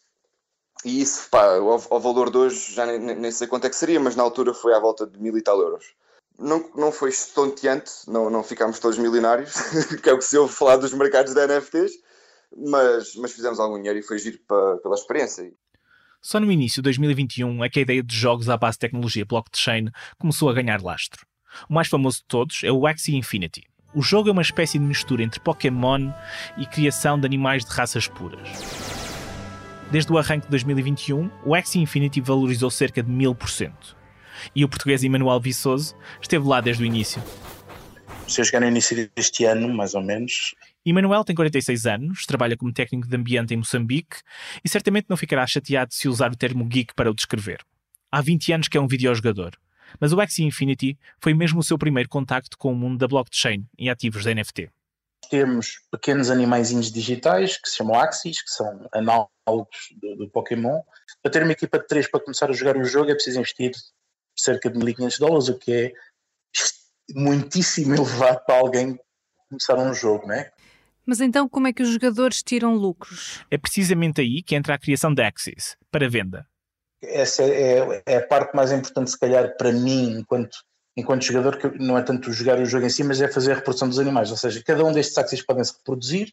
e 0.85 1.01
isso, 1.01 1.29
pá, 1.29 1.55
ao, 1.55 1.99
valor 1.99 2.29
de 2.29 2.37
hoje 2.37 2.73
já 2.73 2.85
nem, 2.85 2.99
nem, 2.99 3.31
sei 3.31 3.47
quanto 3.47 3.65
é 3.65 3.69
que 3.69 3.75
seria, 3.75 3.99
mas 3.99 4.15
na 4.15 4.23
altura 4.23 4.53
foi 4.53 4.73
à 4.73 4.79
volta 4.79 5.07
de 5.07 5.19
mil 5.19 5.37
e 5.37 5.41
tal 5.41 5.59
euros. 5.59 5.93
Não, 6.37 6.69
não 6.75 6.91
foi 6.91 7.09
estonteante, 7.09 7.91
não, 8.07 8.29
não 8.29 8.43
ficámos 8.43 8.79
todos 8.79 8.97
milionários, 8.97 9.53
que 10.01 10.09
é 10.09 10.13
o 10.13 10.17
que 10.17 10.25
se 10.25 10.37
ouve 10.37 10.53
falar 10.53 10.77
dos 10.77 10.93
mercados 10.93 11.33
de 11.33 11.47
NFTs, 11.47 11.93
mas, 12.55 13.15
mas 13.15 13.31
fizemos 13.31 13.59
algum 13.59 13.77
dinheiro 13.77 13.99
e 13.99 14.03
foi 14.03 14.17
giro 14.17 14.39
para, 14.47 14.77
pela 14.77 14.95
experiência. 14.95 15.51
Só 16.21 16.39
no 16.39 16.51
início 16.51 16.81
de 16.81 16.83
2021 16.83 17.63
é 17.63 17.69
que 17.69 17.79
a 17.79 17.81
ideia 17.81 18.01
de 18.01 18.15
jogos 18.15 18.49
à 18.49 18.57
base 18.57 18.75
de 18.75 18.79
tecnologia 18.79 19.25
blockchain 19.25 19.89
começou 20.17 20.49
a 20.49 20.53
ganhar 20.53 20.81
lastro. 20.81 21.25
O 21.69 21.73
mais 21.73 21.87
famoso 21.87 22.19
de 22.19 22.25
todos 22.27 22.61
é 22.63 22.71
o 22.71 22.87
Axie 22.87 23.15
Infinity. 23.15 23.63
O 23.93 24.01
jogo 24.01 24.29
é 24.29 24.31
uma 24.31 24.41
espécie 24.41 24.79
de 24.79 24.85
mistura 24.85 25.21
entre 25.21 25.39
Pokémon 25.39 26.11
e 26.57 26.65
criação 26.65 27.19
de 27.19 27.25
animais 27.25 27.63
de 27.63 27.71
raças 27.71 28.07
puras. 28.07 29.02
Desde 29.93 30.11
o 30.11 30.17
arranque 30.17 30.47
de 30.47 30.49
2021, 30.49 31.29
o 31.45 31.53
Axie 31.53 31.79
Infinity 31.79 32.19
valorizou 32.19 32.71
cerca 32.71 33.03
de 33.03 33.11
1000%. 33.11 33.71
E 34.55 34.65
o 34.65 34.67
português 34.67 35.03
Emanuel 35.03 35.39
Viçoso 35.39 35.95
esteve 36.19 36.47
lá 36.47 36.59
desde 36.61 36.81
o 36.81 36.85
início. 36.87 37.21
Se 38.27 38.41
eu 38.41 38.45
chegar 38.45 38.61
no 38.61 38.65
início 38.65 39.07
deste 39.15 39.45
ano, 39.45 39.71
mais 39.71 39.93
ou 39.93 40.01
menos. 40.01 40.55
Emanuel 40.83 41.23
tem 41.23 41.35
46 41.35 41.85
anos, 41.85 42.25
trabalha 42.25 42.57
como 42.57 42.73
técnico 42.73 43.07
de 43.07 43.15
ambiente 43.15 43.53
em 43.53 43.57
Moçambique 43.57 44.17
e 44.65 44.67
certamente 44.67 45.05
não 45.07 45.15
ficará 45.15 45.45
chateado 45.45 45.93
se 45.93 46.07
usar 46.07 46.31
o 46.31 46.35
termo 46.35 46.65
geek 46.65 46.95
para 46.95 47.11
o 47.11 47.13
descrever. 47.13 47.59
Há 48.11 48.19
20 48.19 48.51
anos 48.51 48.67
que 48.67 48.79
é 48.79 48.81
um 48.81 48.87
videojogador, 48.87 49.51
mas 49.99 50.11
o 50.11 50.19
Axie 50.19 50.43
Infinity 50.43 50.97
foi 51.21 51.35
mesmo 51.35 51.59
o 51.59 51.63
seu 51.63 51.77
primeiro 51.77 52.09
contacto 52.09 52.57
com 52.57 52.73
o 52.73 52.75
mundo 52.75 52.97
da 52.97 53.07
blockchain 53.07 53.63
e 53.77 53.91
ativos 53.91 54.23
da 54.23 54.33
NFT 54.33 54.71
temos 55.29 55.81
pequenos 55.91 56.29
animaizinhos 56.29 56.91
digitais 56.91 57.57
que 57.57 57.69
se 57.69 57.77
chamam 57.77 57.99
Axis, 57.99 58.41
que 58.41 58.49
são 58.49 58.87
análogos 58.93 59.77
do, 60.01 60.15
do, 60.17 60.29
Pokémon. 60.29 60.81
Para 61.21 61.31
ter 61.31 61.43
uma 61.43 61.51
equipa 61.51 61.79
de 61.79 61.87
três 61.87 62.09
para 62.09 62.19
começar 62.19 62.49
a 62.49 62.53
jogar 62.53 62.77
o 62.77 62.83
jogo 62.83 63.11
é 63.11 63.15
preciso 63.15 63.39
investir 63.39 63.71
cerca 64.37 64.69
de 64.69 64.79
1.500 64.79 65.19
dólares, 65.19 65.49
o 65.49 65.57
que 65.57 65.73
é 65.73 65.93
muitíssimo 67.15 67.93
elevado 67.95 68.41
para 68.45 68.59
alguém 68.59 68.99
começar 69.49 69.77
um 69.77 69.93
jogo, 69.93 70.27
não 70.27 70.35
é? 70.35 70.51
Mas 71.05 71.19
então 71.19 71.49
como 71.49 71.67
é 71.67 71.73
que 71.73 71.83
os 71.83 71.89
jogadores 71.89 72.41
tiram 72.41 72.75
lucros? 72.75 73.43
É 73.51 73.57
precisamente 73.57 74.21
aí 74.21 74.41
que 74.41 74.55
entra 74.55 74.75
a 74.75 74.79
criação 74.79 75.13
da 75.13 75.27
Axis, 75.27 75.77
para 75.91 76.09
venda. 76.09 76.47
Essa 77.01 77.43
é, 77.43 78.01
é, 78.05 78.17
a 78.17 78.25
parte 78.25 78.55
mais 78.55 78.71
importante, 78.71 79.11
se 79.11 79.19
calhar, 79.19 79.57
para 79.57 79.73
mim, 79.73 80.19
enquanto 80.19 80.57
enquanto 80.95 81.23
jogador, 81.23 81.57
que 81.57 81.67
não 81.79 81.97
é 81.97 82.01
tanto 82.01 82.31
jogar 82.31 82.59
o 82.59 82.65
jogo 82.65 82.85
em 82.85 82.89
si, 82.89 83.03
mas 83.03 83.21
é 83.21 83.27
fazer 83.27 83.51
a 83.51 83.55
reprodução 83.55 83.89
dos 83.89 83.99
animais. 83.99 84.31
Ou 84.31 84.37
seja, 84.37 84.61
cada 84.63 84.83
um 84.83 84.91
destes 84.91 85.17
axis 85.17 85.41
podem 85.41 85.63
se 85.63 85.73
reproduzir 85.73 86.31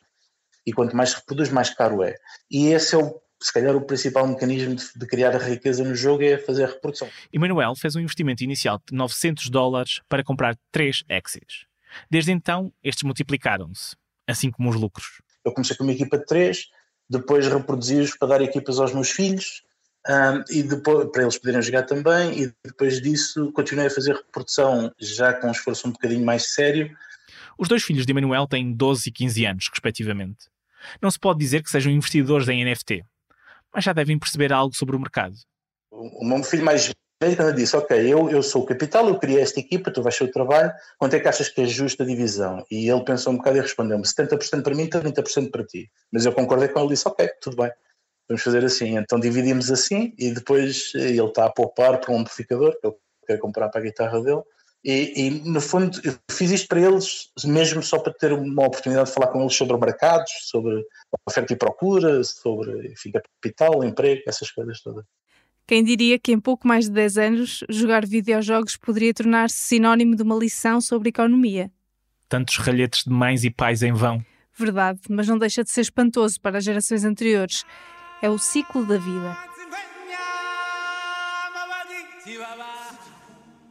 e 0.67 0.73
quanto 0.73 0.97
mais 0.97 1.11
se 1.11 1.17
reproduz, 1.17 1.51
mais 1.51 1.71
caro 1.71 2.03
é. 2.03 2.15
E 2.51 2.69
esse 2.69 2.95
é 2.95 2.99
o 2.99 3.21
se 3.43 3.53
calhar 3.53 3.75
o 3.75 3.81
principal 3.81 4.27
mecanismo 4.27 4.75
de, 4.75 4.85
de, 4.95 5.07
criar 5.07 5.35
a 5.35 5.39
riqueza 5.39 5.83
no 5.83 5.95
jogo 5.95 6.23
é 6.23 6.37
fazer 6.37 6.65
a 6.65 6.67
reprodução. 6.67 7.09
Emanuel 7.33 7.75
fez 7.75 7.97
um 7.97 8.01
investimento 8.01 8.45
inicial 8.45 8.79
de 8.87 8.95
900 8.95 9.49
dólares 9.49 10.03
para 10.09 10.23
comprar 10.23 10.59
3 10.71 11.05
Axis. 11.09 11.65
Desde 12.11 12.33
então, 12.33 12.73
estes 12.85 13.03
multiplicaram-se, 13.03 13.97
assim 14.29 14.51
como 14.51 14.69
os 14.69 14.77
lucros. 14.77 15.23
Eu 15.43 15.53
comecei 15.53 15.75
com 15.75 15.85
uma 15.85 15.93
equipa 15.93 16.19
de 16.19 16.27
3, 16.27 16.67
depois 17.09 17.49
reproduzi-os 17.49 18.15
para 18.17 18.29
dar 18.29 18.43
equipas 18.43 18.79
aos 18.79 18.93
meus 18.93 19.11
filhos, 19.11 19.63
um, 20.09 20.43
e 20.51 20.63
depois, 20.63 21.11
para 21.11 21.23
eles 21.23 21.39
poderem 21.39 21.63
jogar 21.63 21.83
também, 21.83 22.43
e 22.43 22.53
depois 22.65 23.01
disso 23.03 23.53
continuei 23.53 23.89
a 23.89 23.91
fazer 23.91 24.15
reprodução 24.15 24.91
já 24.99 25.35
com 25.35 25.49
um 25.49 25.53
esforço 25.53 25.87
um 25.87 25.93
bocadinho 25.93 26.25
mais 26.25 26.55
sério. 26.55 26.91
Os 27.59 27.69
dois 27.69 27.83
filhos 27.83 28.07
de 28.07 28.13
Emanuel 28.13 28.47
têm 28.47 28.73
12 28.73 29.09
e 29.09 29.13
15 29.13 29.47
anos, 29.47 29.69
respectivamente. 29.69 30.49
Não 31.03 31.11
se 31.11 31.19
pode 31.19 31.39
dizer 31.39 31.63
que 31.63 31.71
sejam 31.71 31.93
investidores 31.93 32.49
em 32.49 32.65
NFT, 32.65 33.05
mas 33.75 33.85
já 33.85 33.93
devem 33.93 34.19
perceber 34.19 34.53
algo 34.53 34.75
sobre 34.75 34.97
o 34.97 34.99
mercado. 34.99 35.35
O 35.91 36.25
meu 36.25 36.43
filho 36.43 36.65
mais 36.65 36.91
velho 37.23 37.37
quando 37.37 37.55
disse, 37.55 37.77
ok, 37.77 37.99
eu, 38.11 38.31
eu 38.31 38.43
sou 38.43 38.63
o 38.63 38.67
capital, 38.67 39.07
eu 39.07 39.19
criei 39.19 39.43
esta 39.43 39.61
equipa, 39.61 39.91
tu 39.91 40.03
vais 40.03 40.17
ser 40.17 40.25
o 40.25 40.31
trabalho, 40.33 40.73
quanto 40.97 41.15
é 41.15 41.21
que 41.21 41.29
achas 41.29 41.51
que 41.51 41.61
é 41.61 41.67
justa 41.67 42.03
a 42.03 42.07
divisão? 42.07 42.65
E 42.71 42.89
ele 42.89 43.05
pensou 43.05 43.35
um 43.35 43.37
bocado 43.37 43.59
e 43.59 43.61
respondeu-me, 43.61 44.05
70% 44.05 44.63
para 44.63 44.75
mim, 44.75 44.89
30% 44.89 45.51
para 45.51 45.65
ti. 45.65 45.91
Mas 46.11 46.25
eu 46.25 46.33
concordei 46.33 46.69
com 46.69 46.79
ele 46.79 46.89
e 46.89 46.93
disse, 46.93 47.07
ok, 47.07 47.29
tudo 47.43 47.57
bem 47.57 47.71
vamos 48.31 48.43
fazer 48.43 48.65
assim. 48.65 48.97
Então 48.97 49.19
dividimos 49.19 49.71
assim 49.71 50.15
e 50.17 50.31
depois 50.31 50.93
ele 50.95 51.21
está 51.21 51.47
a 51.47 51.51
poupar 51.51 51.99
para 51.99 52.13
um 52.13 52.21
amplificador 52.21 52.79
que 52.81 52.87
ele 52.87 52.97
quer 53.27 53.39
comprar 53.39 53.69
para 53.69 53.81
a 53.81 53.85
guitarra 53.85 54.23
dele. 54.23 54.43
E, 54.83 55.27
e, 55.27 55.31
no 55.51 55.61
fundo 55.61 56.01
eu 56.03 56.15
fiz 56.31 56.51
isto 56.51 56.67
para 56.67 56.81
eles 56.81 57.31
mesmo 57.45 57.83
só 57.83 57.99
para 57.99 58.15
ter 58.15 58.33
uma 58.33 58.67
oportunidade 58.67 59.09
de 59.09 59.15
falar 59.15 59.27
com 59.27 59.43
eles 59.43 59.55
sobre 59.55 59.77
mercados, 59.77 60.31
sobre 60.45 60.83
oferta 61.29 61.53
e 61.53 61.57
procura, 61.57 62.25
sobre 62.25 62.93
enfim, 62.93 63.11
capital, 63.11 63.85
emprego, 63.85 64.23
essas 64.27 64.51
coisas 64.51 64.81
todas. 64.81 65.05
Quem 65.67 65.85
diria 65.85 66.19
que 66.19 66.33
em 66.33 66.41
pouco 66.41 66.67
mais 66.67 66.87
de 66.87 66.93
10 66.93 67.19
anos 67.19 67.65
jogar 67.69 68.07
videojogos 68.07 68.77
poderia 68.77 69.13
tornar-se 69.13 69.57
sinónimo 69.57 70.17
de 70.17 70.23
uma 70.23 70.37
lição 70.37 70.81
sobre 70.81 71.11
economia? 71.11 71.71
Tantos 72.29 72.57
ralhetes 72.57 73.05
de 73.05 73.11
mães 73.11 73.45
e 73.45 73.51
pais 73.51 73.83
em 73.83 73.93
vão. 73.93 74.25
Verdade, 74.57 75.01
mas 75.09 75.29
não 75.29 75.39
deixa 75.39 75.63
de 75.63 75.71
ser 75.71 75.83
espantoso 75.83 76.41
para 76.41 76.59
as 76.59 76.65
gerações 76.65 77.05
anteriores. 77.05 77.65
É 78.23 78.29
o 78.29 78.37
ciclo 78.37 78.85
da 78.85 78.99
vida. 78.99 79.39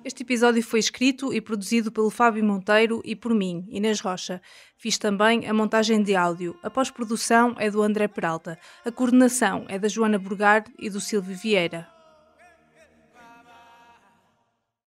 Este 0.04 0.24
episódio 0.24 0.64
foi 0.64 0.80
escrito 0.80 1.32
e 1.32 1.40
produzido 1.40 1.92
pelo 1.92 2.10
Fábio 2.10 2.44
Monteiro 2.44 3.00
e 3.06 3.16
por 3.16 3.36
mim, 3.36 3.68
Inês 3.70 4.00
Rocha. 4.00 4.42
Fiz 4.76 4.98
também 4.98 5.48
a 5.48 5.54
montagem 5.54 6.02
de 6.02 6.16
áudio. 6.16 6.58
A 6.64 6.70
pós-produção 6.70 7.56
é 7.60 7.70
do 7.70 7.84
André 7.84 8.08
Peralta. 8.08 8.58
A 8.84 8.92
coordenação 8.92 9.66
é 9.68 9.78
da 9.78 9.88
Joana 9.88 10.18
Burgar 10.18 10.64
e 10.80 10.90
do 10.90 11.00
Silvio 11.00 11.38
Vieira. 11.38 11.99